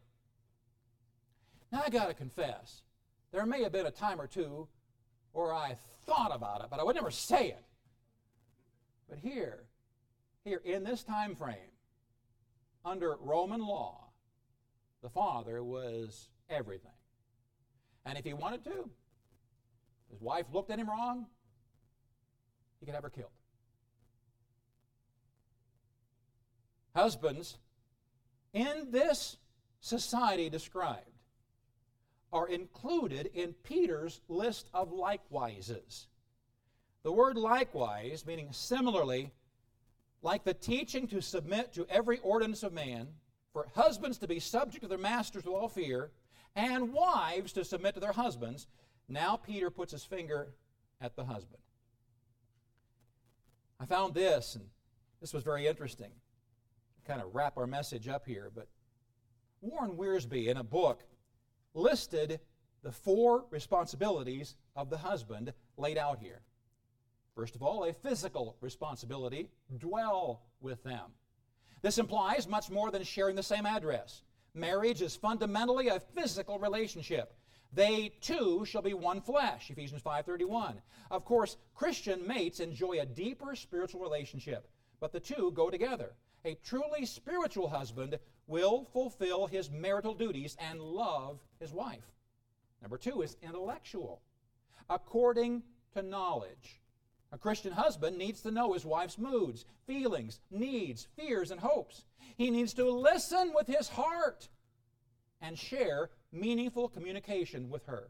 Now, 1.71 1.83
I 1.85 1.89
got 1.89 2.07
to 2.07 2.13
confess, 2.13 2.81
there 3.31 3.45
may 3.45 3.61
have 3.63 3.71
been 3.71 3.85
a 3.85 3.91
time 3.91 4.19
or 4.19 4.27
two 4.27 4.67
where 5.33 5.53
I 5.53 5.75
thought 6.05 6.33
about 6.33 6.61
it, 6.61 6.67
but 6.69 6.79
I 6.79 6.83
would 6.83 6.95
never 6.95 7.11
say 7.11 7.49
it. 7.49 7.63
But 9.07 9.19
here, 9.19 9.65
here 10.43 10.61
in 10.65 10.83
this 10.83 11.03
time 11.03 11.35
frame, 11.35 11.57
under 12.83 13.15
Roman 13.19 13.61
law, 13.61 14.09
the 15.01 15.09
father 15.09 15.63
was 15.63 16.29
everything. 16.49 16.91
And 18.05 18.17
if 18.17 18.25
he 18.25 18.33
wanted 18.33 18.63
to, 18.65 18.89
his 20.09 20.21
wife 20.21 20.45
looked 20.51 20.71
at 20.71 20.79
him 20.79 20.89
wrong, 20.89 21.27
he 22.79 22.85
could 22.85 22.95
have 22.95 23.03
her 23.03 23.09
killed. 23.09 23.29
Husbands, 26.95 27.57
in 28.53 28.87
this 28.89 29.37
society 29.79 30.49
described, 30.49 31.18
are 32.31 32.47
included 32.47 33.29
in 33.33 33.53
Peter's 33.63 34.21
list 34.27 34.69
of 34.73 34.91
likewises. 34.91 36.07
The 37.03 37.11
word 37.11 37.37
likewise, 37.37 38.25
meaning 38.25 38.49
similarly, 38.51 39.31
like 40.21 40.43
the 40.43 40.53
teaching 40.53 41.07
to 41.07 41.21
submit 41.21 41.73
to 41.73 41.87
every 41.89 42.19
ordinance 42.19 42.63
of 42.63 42.73
man, 42.73 43.07
for 43.53 43.67
husbands 43.73 44.17
to 44.19 44.27
be 44.27 44.39
subject 44.39 44.83
to 44.83 44.87
their 44.87 44.97
masters 44.97 45.43
with 45.45 45.55
all 45.55 45.69
fear, 45.69 46.11
and 46.55 46.93
wives 46.93 47.53
to 47.53 47.63
submit 47.63 47.93
to 47.95 47.99
their 47.99 48.11
husbands, 48.11 48.67
now 49.07 49.35
Peter 49.37 49.69
puts 49.69 49.91
his 49.91 50.03
finger 50.03 50.53
at 51.01 51.15
the 51.15 51.23
husband. 51.23 51.61
I 53.79 53.85
found 53.85 54.13
this, 54.13 54.55
and 54.55 54.65
this 55.21 55.33
was 55.33 55.43
very 55.43 55.65
interesting. 55.65 56.11
Kind 57.07 57.21
of 57.21 57.33
wrap 57.33 57.57
our 57.57 57.65
message 57.65 58.07
up 58.07 58.25
here, 58.25 58.51
but 58.53 58.67
Warren 59.61 59.97
Wiersbe, 59.97 60.47
in 60.47 60.57
a 60.57 60.63
book 60.63 61.03
listed 61.73 62.39
the 62.83 62.91
four 62.91 63.45
responsibilities 63.49 64.55
of 64.75 64.89
the 64.89 64.97
husband 64.97 65.53
laid 65.77 65.97
out 65.97 66.19
here. 66.19 66.41
First 67.35 67.55
of 67.55 67.63
all, 67.63 67.83
a 67.85 67.93
physical 67.93 68.57
responsibility 68.61 69.49
dwell 69.77 70.41
with 70.61 70.83
them. 70.83 71.13
This 71.81 71.97
implies 71.97 72.47
much 72.47 72.69
more 72.69 72.91
than 72.91 73.03
sharing 73.03 73.35
the 73.35 73.43
same 73.43 73.65
address. 73.65 74.23
Marriage 74.53 75.01
is 75.01 75.15
fundamentally 75.15 75.87
a 75.87 75.99
physical 75.99 76.59
relationship. 76.59 77.33
They 77.71 78.11
two 78.21 78.65
shall 78.65 78.81
be 78.81 78.93
one 78.93 79.21
flesh, 79.21 79.69
Ephesians 79.69 80.01
5:31. 80.01 80.81
Of 81.11 81.23
course, 81.23 81.57
Christian 81.75 82.25
mates 82.27 82.59
enjoy 82.59 82.99
a 82.99 83.05
deeper 83.05 83.55
spiritual 83.55 84.01
relationship, 84.01 84.67
but 84.99 85.11
the 85.11 85.19
two 85.19 85.51
go 85.51 85.69
together. 85.69 86.15
A 86.45 86.55
truly 86.63 87.05
spiritual 87.05 87.69
husband 87.69 88.17
will 88.47 88.85
fulfill 88.93 89.47
his 89.47 89.69
marital 89.69 90.13
duties 90.13 90.55
and 90.59 90.81
love 90.81 91.39
his 91.59 91.73
wife. 91.73 92.15
Number 92.81 92.97
two 92.97 93.21
is 93.21 93.37
intellectual. 93.41 94.21
According 94.89 95.63
to 95.93 96.01
knowledge. 96.01 96.81
A 97.31 97.37
Christian 97.37 97.71
husband 97.71 98.17
needs 98.17 98.41
to 98.41 98.51
know 98.51 98.73
his 98.73 98.85
wife's 98.85 99.17
moods, 99.17 99.65
feelings, 99.85 100.39
needs, 100.49 101.07
fears, 101.15 101.51
and 101.51 101.59
hopes. 101.59 102.05
He 102.37 102.49
needs 102.49 102.73
to 102.75 102.89
listen 102.89 103.51
with 103.53 103.67
his 103.67 103.89
heart 103.89 104.49
and 105.41 105.57
share 105.57 106.09
meaningful 106.31 106.89
communication 106.89 107.69
with 107.69 107.85
her. 107.85 108.09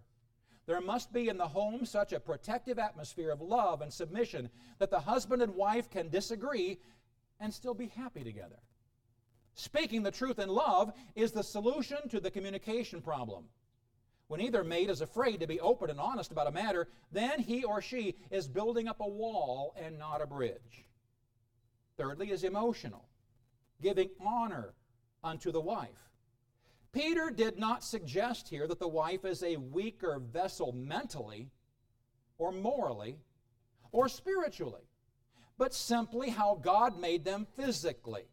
There 0.67 0.81
must 0.81 1.11
be 1.11 1.29
in 1.29 1.37
the 1.37 1.47
home 1.47 1.85
such 1.85 2.13
a 2.13 2.19
protective 2.19 2.77
atmosphere 2.77 3.31
of 3.31 3.41
love 3.41 3.81
and 3.81 3.91
submission 3.91 4.49
that 4.77 4.91
the 4.91 4.99
husband 4.99 5.41
and 5.41 5.55
wife 5.55 5.89
can 5.89 6.09
disagree 6.09 6.79
and 7.39 7.53
still 7.53 7.73
be 7.73 7.87
happy 7.87 8.23
together. 8.23 8.59
Speaking 9.53 10.03
the 10.03 10.11
truth 10.11 10.39
in 10.39 10.49
love 10.49 10.93
is 11.15 11.31
the 11.31 11.43
solution 11.43 12.07
to 12.09 12.19
the 12.19 12.31
communication 12.31 13.01
problem. 13.01 13.45
When 14.27 14.41
either 14.41 14.63
mate 14.63 14.89
is 14.89 15.01
afraid 15.01 15.39
to 15.39 15.47
be 15.47 15.59
open 15.59 15.89
and 15.89 15.99
honest 15.99 16.31
about 16.31 16.47
a 16.47 16.51
matter, 16.51 16.87
then 17.11 17.39
he 17.39 17.63
or 17.63 17.81
she 17.81 18.15
is 18.29 18.47
building 18.47 18.87
up 18.87 18.99
a 18.99 19.07
wall 19.07 19.75
and 19.75 19.97
not 19.97 20.21
a 20.21 20.27
bridge. 20.27 20.85
Thirdly, 21.97 22.31
is 22.31 22.43
emotional, 22.43 23.09
giving 23.81 24.09
honor 24.25 24.75
unto 25.23 25.51
the 25.51 25.59
wife. 25.59 26.09
Peter 26.91 27.29
did 27.29 27.57
not 27.59 27.83
suggest 27.83 28.47
here 28.49 28.67
that 28.67 28.79
the 28.79 28.87
wife 28.87 29.25
is 29.25 29.43
a 29.43 29.57
weaker 29.57 30.19
vessel 30.19 30.71
mentally 30.71 31.49
or 32.37 32.51
morally 32.51 33.17
or 33.91 34.07
spiritually, 34.07 34.88
but 35.59 35.73
simply 35.73 36.29
how 36.29 36.57
God 36.63 36.99
made 36.99 37.25
them 37.25 37.45
physically. 37.57 38.23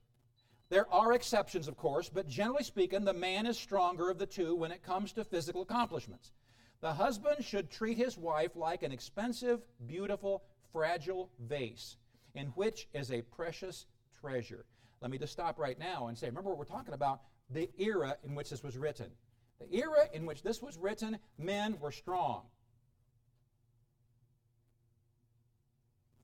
There 0.70 0.90
are 0.92 1.12
exceptions, 1.12 1.68
of 1.68 1.76
course, 1.76 2.08
but 2.08 2.28
generally 2.28 2.62
speaking, 2.62 3.04
the 3.04 3.12
man 3.12 3.46
is 3.46 3.58
stronger 3.58 4.08
of 4.08 4.18
the 4.18 4.26
two 4.26 4.54
when 4.54 4.70
it 4.70 4.82
comes 4.82 5.12
to 5.12 5.24
physical 5.24 5.62
accomplishments. 5.62 6.32
The 6.80 6.92
husband 6.92 7.44
should 7.44 7.70
treat 7.70 7.98
his 7.98 8.16
wife 8.16 8.54
like 8.54 8.84
an 8.84 8.92
expensive, 8.92 9.60
beautiful, 9.86 10.44
fragile 10.72 11.30
vase 11.40 11.96
in 12.34 12.46
which 12.48 12.88
is 12.94 13.10
a 13.10 13.22
precious 13.22 13.86
treasure. 14.20 14.64
Let 15.00 15.10
me 15.10 15.18
just 15.18 15.32
stop 15.32 15.58
right 15.58 15.78
now 15.78 16.06
and 16.06 16.16
say 16.16 16.28
remember, 16.28 16.50
what 16.50 16.58
we're 16.58 16.64
talking 16.64 16.94
about 16.94 17.22
the 17.50 17.68
era 17.78 18.16
in 18.24 18.34
which 18.34 18.50
this 18.50 18.62
was 18.62 18.76
written. 18.76 19.10
The 19.58 19.74
era 19.74 20.08
in 20.12 20.26
which 20.26 20.42
this 20.42 20.62
was 20.62 20.76
written, 20.76 21.18
men 21.38 21.76
were 21.80 21.92
strong. 21.92 22.42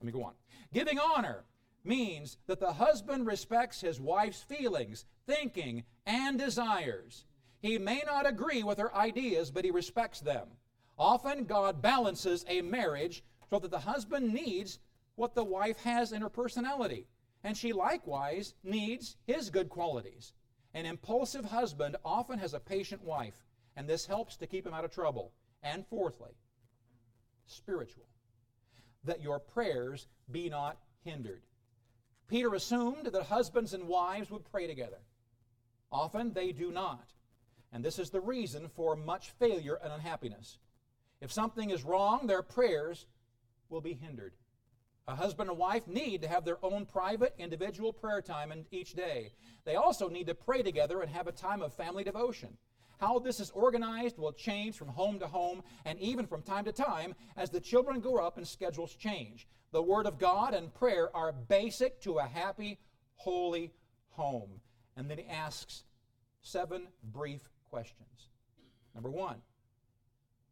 Let 0.02 0.06
me 0.06 0.18
go 0.18 0.24
on. 0.24 0.34
Giving 0.72 0.98
honor 0.98 1.44
means 1.84 2.36
that 2.48 2.58
the 2.58 2.72
husband 2.72 3.24
respects 3.24 3.80
his 3.80 4.00
wife's 4.00 4.42
feelings, 4.42 5.04
thinking, 5.28 5.84
and 6.04 6.36
desires. 6.36 7.24
He 7.60 7.78
may 7.78 8.02
not 8.04 8.26
agree 8.26 8.64
with 8.64 8.78
her 8.78 8.92
ideas, 8.96 9.52
but 9.52 9.64
he 9.64 9.70
respects 9.70 10.18
them. 10.18 10.48
Often, 10.98 11.44
God 11.44 11.80
balances 11.80 12.44
a 12.48 12.62
marriage 12.62 13.22
so 13.48 13.60
that 13.60 13.70
the 13.70 13.78
husband 13.78 14.34
needs 14.34 14.80
what 15.14 15.36
the 15.36 15.44
wife 15.44 15.80
has 15.84 16.10
in 16.10 16.20
her 16.20 16.28
personality, 16.28 17.06
and 17.44 17.56
she 17.56 17.72
likewise 17.72 18.54
needs 18.64 19.16
his 19.24 19.50
good 19.50 19.68
qualities. 19.68 20.32
An 20.74 20.84
impulsive 20.84 21.44
husband 21.44 21.96
often 22.04 22.40
has 22.40 22.54
a 22.54 22.60
patient 22.60 23.04
wife, 23.04 23.44
and 23.76 23.88
this 23.88 24.06
helps 24.06 24.36
to 24.38 24.48
keep 24.48 24.66
him 24.66 24.74
out 24.74 24.84
of 24.84 24.90
trouble. 24.90 25.32
And 25.62 25.86
fourthly, 25.86 26.32
spiritual, 27.46 28.06
that 29.04 29.22
your 29.22 29.38
prayers 29.38 30.06
be 30.30 30.48
not 30.48 30.78
hindered. 31.04 31.42
Peter 32.28 32.54
assumed 32.54 33.06
that 33.06 33.24
husbands 33.24 33.74
and 33.74 33.88
wives 33.88 34.30
would 34.30 34.50
pray 34.50 34.66
together. 34.66 35.00
Often 35.90 36.32
they 36.32 36.52
do 36.52 36.70
not. 36.70 37.08
And 37.72 37.84
this 37.84 37.98
is 37.98 38.10
the 38.10 38.20
reason 38.20 38.68
for 38.68 38.96
much 38.96 39.30
failure 39.30 39.78
and 39.82 39.92
unhappiness. 39.92 40.58
If 41.20 41.32
something 41.32 41.70
is 41.70 41.84
wrong, 41.84 42.26
their 42.26 42.42
prayers 42.42 43.06
will 43.68 43.80
be 43.80 43.94
hindered. 43.94 44.34
A 45.08 45.14
husband 45.14 45.50
and 45.50 45.58
wife 45.58 45.86
need 45.88 46.22
to 46.22 46.28
have 46.28 46.44
their 46.44 46.64
own 46.64 46.86
private, 46.86 47.34
individual 47.38 47.92
prayer 47.92 48.22
time 48.22 48.52
each 48.70 48.94
day. 48.94 49.32
They 49.64 49.74
also 49.74 50.08
need 50.08 50.28
to 50.28 50.34
pray 50.34 50.62
together 50.62 51.00
and 51.00 51.10
have 51.10 51.26
a 51.26 51.32
time 51.32 51.60
of 51.60 51.74
family 51.74 52.04
devotion. 52.04 52.56
How 53.02 53.18
this 53.18 53.40
is 53.40 53.50
organized 53.50 54.16
will 54.16 54.30
change 54.30 54.76
from 54.76 54.86
home 54.86 55.18
to 55.18 55.26
home 55.26 55.64
and 55.84 55.98
even 55.98 56.24
from 56.24 56.40
time 56.40 56.64
to 56.66 56.72
time 56.72 57.16
as 57.36 57.50
the 57.50 57.58
children 57.58 57.98
grow 57.98 58.24
up 58.24 58.36
and 58.36 58.46
schedules 58.46 58.94
change. 58.94 59.48
The 59.72 59.82
Word 59.82 60.06
of 60.06 60.20
God 60.20 60.54
and 60.54 60.72
prayer 60.72 61.10
are 61.12 61.32
basic 61.32 62.00
to 62.02 62.18
a 62.18 62.22
happy, 62.22 62.78
holy 63.16 63.72
home. 64.10 64.60
And 64.96 65.10
then 65.10 65.18
he 65.18 65.26
asks 65.26 65.82
seven 66.42 66.86
brief 67.02 67.50
questions. 67.68 68.28
Number 68.94 69.10
one, 69.10 69.38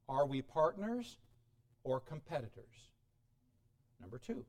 are 0.09 0.27
we 0.27 0.43
partners 0.43 1.19
or 1.85 2.01
competitors? 2.01 2.91
Number 4.01 4.19
two, 4.19 4.45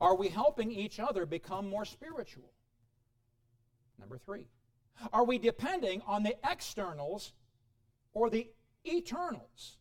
are 0.00 0.16
we 0.16 0.26
helping 0.26 0.72
each 0.72 0.98
other 0.98 1.24
become 1.24 1.70
more 1.70 1.84
spiritual? 1.84 2.50
Number 4.00 4.18
three, 4.18 4.48
are 5.12 5.24
we 5.24 5.38
depending 5.38 6.02
on 6.06 6.22
the 6.22 6.36
externals 6.48 7.32
or 8.14 8.30
the 8.30 8.48
eternals, 8.86 9.78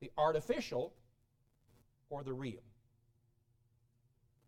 the 0.00 0.10
artificial 0.16 0.94
or 2.10 2.22
the 2.22 2.32
real? 2.32 2.62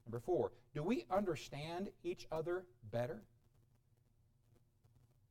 Number 0.07 0.21
four, 0.21 0.53
do 0.75 0.83
we 0.83 1.05
understand 1.11 1.91
each 2.05 2.27
other 2.31 2.65
better? 2.93 3.23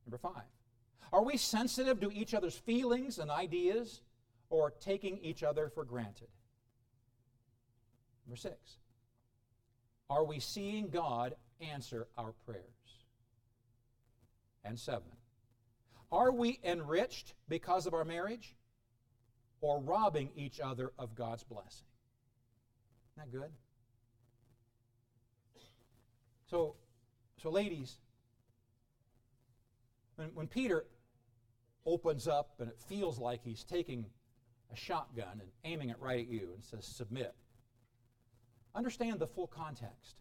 Number 0.06 0.18
five, 0.18 0.44
are 1.12 1.24
we 1.24 1.36
sensitive 1.36 2.00
to 2.00 2.12
each 2.12 2.34
other's 2.34 2.56
feelings 2.56 3.18
and 3.18 3.30
ideas 3.30 4.02
or 4.50 4.70
taking 4.70 5.18
each 5.18 5.42
other 5.42 5.68
for 5.68 5.84
granted? 5.84 6.28
Number 8.26 8.36
six, 8.36 8.78
are 10.10 10.24
we 10.24 10.40
seeing 10.40 10.88
God 10.88 11.34
answer 11.60 12.06
our 12.18 12.32
prayers? 12.44 12.75
And 14.66 14.78
seven, 14.78 15.08
are 16.10 16.32
we 16.32 16.58
enriched 16.64 17.34
because 17.48 17.86
of 17.86 17.94
our 17.94 18.04
marriage 18.04 18.56
or 19.60 19.80
robbing 19.80 20.30
each 20.34 20.60
other 20.60 20.92
of 20.98 21.14
God's 21.14 21.44
blessing? 21.44 21.86
Isn't 23.16 23.32
that 23.32 23.38
good? 23.38 23.50
So, 26.50 26.74
so 27.42 27.50
ladies, 27.50 27.96
when, 30.16 30.28
when 30.34 30.46
Peter 30.48 30.86
opens 31.84 32.26
up 32.26 32.54
and 32.58 32.68
it 32.68 32.80
feels 32.88 33.18
like 33.18 33.42
he's 33.44 33.62
taking 33.64 34.06
a 34.72 34.76
shotgun 34.76 35.40
and 35.40 35.48
aiming 35.64 35.90
it 35.90 35.96
right 36.00 36.20
at 36.20 36.32
you 36.32 36.50
and 36.54 36.64
says, 36.64 36.84
Submit, 36.84 37.34
Understand 38.76 39.18
the 39.18 39.26
full 39.26 39.46
context. 39.46 40.16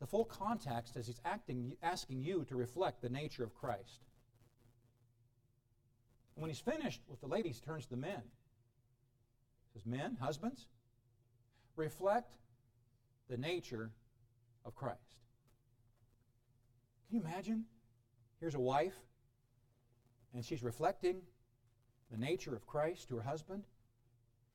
The 0.00 0.06
full 0.06 0.24
context 0.24 0.96
is 0.96 1.06
he's 1.06 1.20
acting, 1.24 1.76
asking 1.82 2.22
you 2.22 2.44
to 2.48 2.56
reflect 2.56 3.00
the 3.00 3.08
nature 3.08 3.44
of 3.44 3.54
Christ. 3.54 4.04
And 6.34 6.42
when 6.42 6.50
he's 6.50 6.60
finished 6.60 7.00
with 7.08 7.20
the 7.20 7.26
ladies, 7.26 7.56
he 7.58 7.64
turns 7.64 7.84
to 7.84 7.90
the 7.90 7.96
men. 7.96 8.22
He 9.72 9.78
says, 9.78 9.86
Men, 9.86 10.18
husbands, 10.20 10.66
reflect 11.76 12.34
the 13.28 13.38
nature 13.38 13.90
of 14.64 14.74
Christ. 14.74 15.00
Can 17.08 17.16
you 17.16 17.22
imagine? 17.22 17.64
Here's 18.38 18.54
a 18.54 18.60
wife, 18.60 18.96
and 20.34 20.44
she's 20.44 20.62
reflecting 20.62 21.22
the 22.10 22.18
nature 22.18 22.54
of 22.54 22.66
Christ 22.66 23.08
to 23.08 23.16
her 23.16 23.22
husband. 23.22 23.64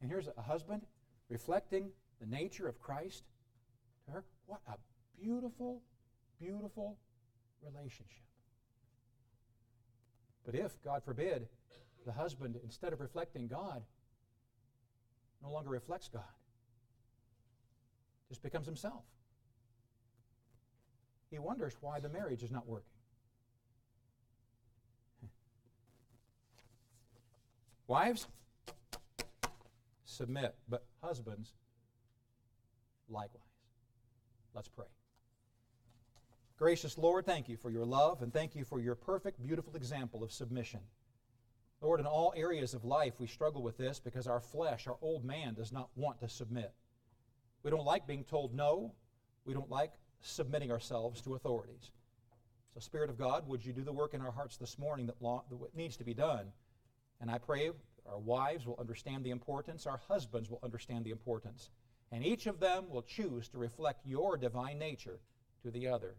And 0.01 0.09
here's 0.09 0.27
a 0.37 0.41
husband 0.41 0.83
reflecting 1.29 1.91
the 2.19 2.27
nature 2.27 2.67
of 2.67 2.79
Christ 2.79 3.23
to 4.05 4.11
her. 4.11 4.23
What 4.45 4.61
a 4.67 4.71
beautiful, 5.21 5.81
beautiful 6.39 6.97
relationship. 7.61 8.23
But 10.45 10.55
if, 10.55 10.81
God 10.83 11.03
forbid, 11.03 11.47
the 12.05 12.11
husband, 12.11 12.57
instead 12.63 12.93
of 12.93 12.99
reflecting 12.99 13.47
God, 13.47 13.83
no 15.43 15.51
longer 15.51 15.69
reflects 15.69 16.07
God, 16.07 16.23
just 18.29 18.41
becomes 18.41 18.65
himself, 18.65 19.03
he 21.29 21.39
wonders 21.39 21.75
why 21.79 21.99
the 21.99 22.09
marriage 22.09 22.43
is 22.43 22.51
not 22.51 22.67
working. 22.67 22.87
Wives, 27.87 28.27
submit, 30.05 30.55
but 30.67 30.85
husbands, 31.01 31.53
likewise. 33.09 33.43
Let's 34.53 34.67
pray. 34.67 34.87
Gracious 36.61 36.95
Lord, 36.95 37.25
thank 37.25 37.49
you 37.49 37.57
for 37.57 37.71
your 37.71 37.85
love 37.85 38.21
and 38.21 38.31
thank 38.31 38.53
you 38.53 38.63
for 38.63 38.79
your 38.79 38.93
perfect, 38.93 39.41
beautiful 39.41 39.75
example 39.75 40.23
of 40.23 40.31
submission. 40.31 40.79
Lord, 41.81 41.99
in 41.99 42.05
all 42.05 42.35
areas 42.37 42.75
of 42.75 42.85
life 42.85 43.15
we 43.17 43.25
struggle 43.25 43.63
with 43.63 43.79
this 43.79 43.99
because 43.99 44.27
our 44.27 44.39
flesh, 44.39 44.85
our 44.85 44.97
old 45.01 45.25
man, 45.25 45.55
does 45.55 45.71
not 45.71 45.89
want 45.95 46.19
to 46.19 46.29
submit. 46.29 46.71
We 47.63 47.71
don't 47.71 47.83
like 47.83 48.05
being 48.05 48.23
told 48.23 48.53
no. 48.53 48.93
We 49.43 49.55
don't 49.55 49.71
like 49.71 49.93
submitting 50.19 50.71
ourselves 50.71 51.19
to 51.21 51.33
authorities. 51.33 51.89
So, 52.75 52.79
Spirit 52.79 53.09
of 53.09 53.17
God, 53.17 53.47
would 53.47 53.65
you 53.65 53.73
do 53.73 53.81
the 53.81 53.91
work 53.91 54.13
in 54.13 54.21
our 54.21 54.31
hearts 54.31 54.57
this 54.57 54.77
morning 54.77 55.07
that, 55.07 55.19
that 55.19 55.75
needs 55.75 55.97
to 55.97 56.03
be 56.03 56.13
done? 56.13 56.45
And 57.21 57.31
I 57.31 57.39
pray 57.39 57.71
our 58.07 58.19
wives 58.19 58.67
will 58.67 58.77
understand 58.79 59.23
the 59.23 59.31
importance, 59.31 59.87
our 59.87 59.99
husbands 60.07 60.51
will 60.51 60.59
understand 60.61 61.05
the 61.05 61.11
importance 61.11 61.71
and 62.11 62.23
each 62.23 62.45
of 62.45 62.59
them 62.59 62.87
will 62.87 63.01
choose 63.01 63.47
to 63.49 63.57
reflect 63.57 64.05
your 64.05 64.37
divine 64.37 64.77
nature 64.77 65.21
to 65.63 65.71
the 65.71 65.87
other. 65.87 66.13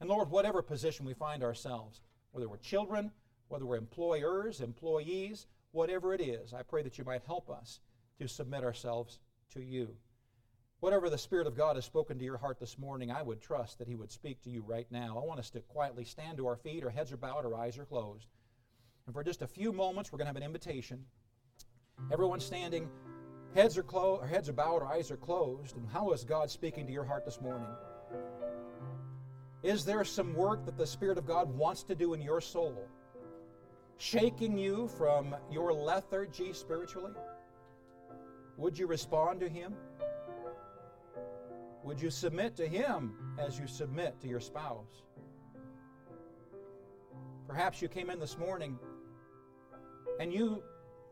And 0.00 0.08
Lord, 0.08 0.30
whatever 0.30 0.62
position 0.62 1.06
we 1.06 1.14
find 1.14 1.42
ourselves, 1.42 2.00
whether 2.32 2.48
we're 2.48 2.56
children, 2.58 3.10
whether 3.48 3.66
we're 3.66 3.76
employers, 3.76 4.60
employees, 4.60 5.46
whatever 5.72 6.14
it 6.14 6.20
is, 6.20 6.52
I 6.52 6.62
pray 6.62 6.82
that 6.82 6.98
you 6.98 7.04
might 7.04 7.22
help 7.22 7.50
us 7.50 7.80
to 8.18 8.28
submit 8.28 8.64
ourselves 8.64 9.18
to 9.54 9.62
you. 9.62 9.96
Whatever 10.80 11.08
the 11.08 11.18
Spirit 11.18 11.46
of 11.46 11.56
God 11.56 11.76
has 11.76 11.84
spoken 11.84 12.18
to 12.18 12.24
your 12.24 12.36
heart 12.36 12.60
this 12.60 12.78
morning, 12.78 13.10
I 13.10 13.22
would 13.22 13.40
trust 13.40 13.78
that 13.78 13.88
He 13.88 13.94
would 13.94 14.12
speak 14.12 14.42
to 14.42 14.50
you 14.50 14.62
right 14.66 14.86
now. 14.90 15.18
I 15.18 15.26
want 15.26 15.40
us 15.40 15.50
to 15.50 15.60
quietly 15.60 16.04
stand 16.04 16.38
to 16.38 16.46
our 16.46 16.56
feet, 16.56 16.84
our 16.84 16.90
heads 16.90 17.12
are 17.12 17.16
bowed, 17.16 17.46
our 17.46 17.54
eyes 17.54 17.78
are 17.78 17.86
closed. 17.86 18.26
And 19.06 19.14
for 19.14 19.24
just 19.24 19.42
a 19.42 19.46
few 19.46 19.72
moments, 19.72 20.12
we're 20.12 20.18
going 20.18 20.26
to 20.26 20.30
have 20.30 20.36
an 20.36 20.42
invitation. 20.42 21.04
Everyone 22.12 22.40
standing 22.40 22.88
Heads 23.54 23.78
are 23.78 23.84
closed, 23.84 24.20
our 24.20 24.26
heads 24.26 24.48
are 24.48 24.52
bowed, 24.52 24.82
our 24.82 24.92
eyes 24.92 25.12
are 25.12 25.16
closed. 25.16 25.76
And 25.76 25.88
how 25.88 26.10
is 26.10 26.24
God 26.24 26.50
speaking 26.50 26.86
to 26.86 26.92
your 26.92 27.04
heart 27.04 27.24
this 27.24 27.40
morning? 27.40 27.68
Is 29.64 29.86
there 29.86 30.04
some 30.04 30.34
work 30.34 30.66
that 30.66 30.76
the 30.76 30.86
Spirit 30.86 31.16
of 31.16 31.26
God 31.26 31.48
wants 31.56 31.82
to 31.84 31.94
do 31.94 32.12
in 32.12 32.20
your 32.20 32.42
soul? 32.42 32.86
Shaking 33.96 34.58
you 34.58 34.88
from 34.88 35.34
your 35.50 35.72
lethargy 35.72 36.52
spiritually? 36.52 37.12
Would 38.58 38.78
you 38.78 38.86
respond 38.86 39.40
to 39.40 39.48
Him? 39.48 39.74
Would 41.82 41.98
you 41.98 42.10
submit 42.10 42.56
to 42.56 42.68
Him 42.68 43.14
as 43.38 43.58
you 43.58 43.66
submit 43.66 44.20
to 44.20 44.28
your 44.28 44.38
spouse? 44.38 45.02
Perhaps 47.48 47.80
you 47.80 47.88
came 47.88 48.10
in 48.10 48.20
this 48.20 48.36
morning 48.36 48.78
and 50.20 50.30
you 50.30 50.62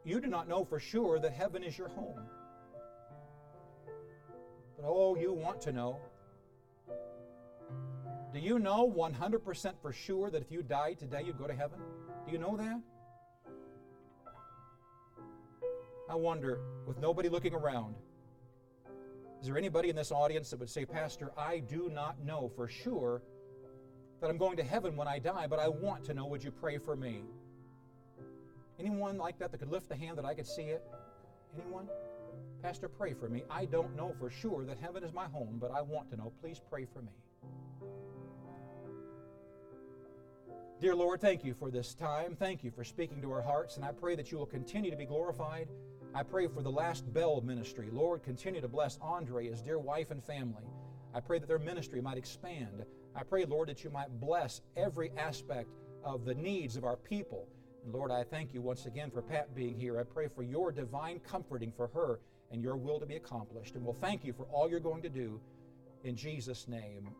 you 0.04 0.20
do 0.20 0.26
not 0.26 0.46
know 0.46 0.62
for 0.62 0.78
sure 0.78 1.18
that 1.20 1.32
heaven 1.32 1.62
is 1.62 1.78
your 1.78 1.88
home. 1.88 2.20
But 4.76 4.84
oh, 4.86 5.16
you 5.16 5.32
want 5.32 5.62
to 5.62 5.72
know. 5.72 6.00
Do 8.32 8.40
you 8.40 8.58
know 8.58 8.90
100% 8.90 9.72
for 9.82 9.92
sure 9.92 10.30
that 10.30 10.40
if 10.40 10.50
you 10.50 10.62
died 10.62 10.98
today, 10.98 11.22
you'd 11.26 11.38
go 11.38 11.46
to 11.46 11.54
heaven? 11.54 11.78
Do 12.24 12.32
you 12.32 12.38
know 12.38 12.56
that? 12.56 12.80
I 16.08 16.14
wonder, 16.14 16.60
with 16.86 16.98
nobody 16.98 17.28
looking 17.28 17.54
around, 17.54 17.94
Is 19.42 19.48
there 19.48 19.58
anybody 19.58 19.88
in 19.90 19.96
this 19.96 20.12
audience 20.12 20.50
that 20.50 20.60
would 20.60 20.70
say, 20.70 20.84
Pastor, 20.84 21.32
I 21.36 21.58
do 21.58 21.90
not 21.92 22.24
know 22.24 22.48
for 22.54 22.68
sure 22.68 23.22
that 24.20 24.30
I'm 24.30 24.38
going 24.38 24.56
to 24.56 24.62
heaven 24.62 24.94
when 24.94 25.08
I 25.08 25.18
die, 25.18 25.48
but 25.48 25.58
I 25.58 25.66
want 25.66 26.04
to 26.04 26.14
know. 26.14 26.26
Would 26.26 26.44
you 26.44 26.52
pray 26.52 26.78
for 26.78 26.94
me? 26.94 27.24
Anyone 28.78 29.18
like 29.18 29.36
that 29.40 29.50
that 29.50 29.58
could 29.58 29.72
lift 29.72 29.88
the 29.88 29.96
hand 29.96 30.16
that 30.16 30.24
I 30.24 30.32
could 30.32 30.46
see 30.46 30.62
it? 30.62 30.84
Anyone? 31.60 31.88
Pastor, 32.62 32.88
pray 32.88 33.14
for 33.14 33.28
me. 33.28 33.42
I 33.50 33.64
don't 33.64 33.96
know 33.96 34.14
for 34.20 34.30
sure 34.30 34.64
that 34.64 34.78
heaven 34.78 35.02
is 35.02 35.12
my 35.12 35.24
home, 35.24 35.58
but 35.60 35.72
I 35.72 35.82
want 35.82 36.08
to 36.10 36.16
know. 36.16 36.32
Please 36.40 36.60
pray 36.70 36.86
for 36.92 37.02
me. 37.02 37.10
Dear 40.82 40.96
Lord, 40.96 41.20
thank 41.20 41.44
you 41.44 41.54
for 41.54 41.70
this 41.70 41.94
time. 41.94 42.34
Thank 42.34 42.64
you 42.64 42.72
for 42.72 42.82
speaking 42.82 43.22
to 43.22 43.30
our 43.30 43.40
hearts, 43.40 43.76
and 43.76 43.84
I 43.84 43.92
pray 43.92 44.16
that 44.16 44.32
you 44.32 44.38
will 44.38 44.46
continue 44.46 44.90
to 44.90 44.96
be 44.96 45.04
glorified. 45.04 45.68
I 46.12 46.24
pray 46.24 46.48
for 46.48 46.60
the 46.60 46.72
Last 46.72 47.04
Bell 47.12 47.40
ministry. 47.40 47.88
Lord, 47.92 48.24
continue 48.24 48.60
to 48.60 48.66
bless 48.66 48.98
Andre, 49.00 49.48
his 49.48 49.62
dear 49.62 49.78
wife 49.78 50.10
and 50.10 50.24
family. 50.24 50.64
I 51.14 51.20
pray 51.20 51.38
that 51.38 51.46
their 51.46 51.60
ministry 51.60 52.00
might 52.00 52.18
expand. 52.18 52.84
I 53.14 53.22
pray, 53.22 53.44
Lord, 53.44 53.68
that 53.68 53.84
you 53.84 53.90
might 53.90 54.10
bless 54.20 54.60
every 54.76 55.12
aspect 55.16 55.68
of 56.02 56.24
the 56.24 56.34
needs 56.34 56.74
of 56.74 56.82
our 56.82 56.96
people. 56.96 57.46
And 57.84 57.94
Lord, 57.94 58.10
I 58.10 58.24
thank 58.24 58.52
you 58.52 58.60
once 58.60 58.86
again 58.86 59.12
for 59.12 59.22
Pat 59.22 59.54
being 59.54 59.78
here. 59.78 60.00
I 60.00 60.02
pray 60.02 60.26
for 60.26 60.42
your 60.42 60.72
divine 60.72 61.20
comforting 61.20 61.70
for 61.70 61.86
her 61.94 62.18
and 62.50 62.60
your 62.60 62.76
will 62.76 62.98
to 62.98 63.06
be 63.06 63.14
accomplished. 63.14 63.76
And 63.76 63.84
we'll 63.84 63.94
thank 63.94 64.24
you 64.24 64.32
for 64.32 64.46
all 64.46 64.68
you're 64.68 64.80
going 64.80 65.02
to 65.02 65.08
do. 65.08 65.40
In 66.02 66.16
Jesus' 66.16 66.66
name, 66.66 67.10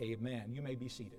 amen. 0.00 0.52
You 0.52 0.62
may 0.62 0.76
be 0.76 0.88
seated. 0.88 1.18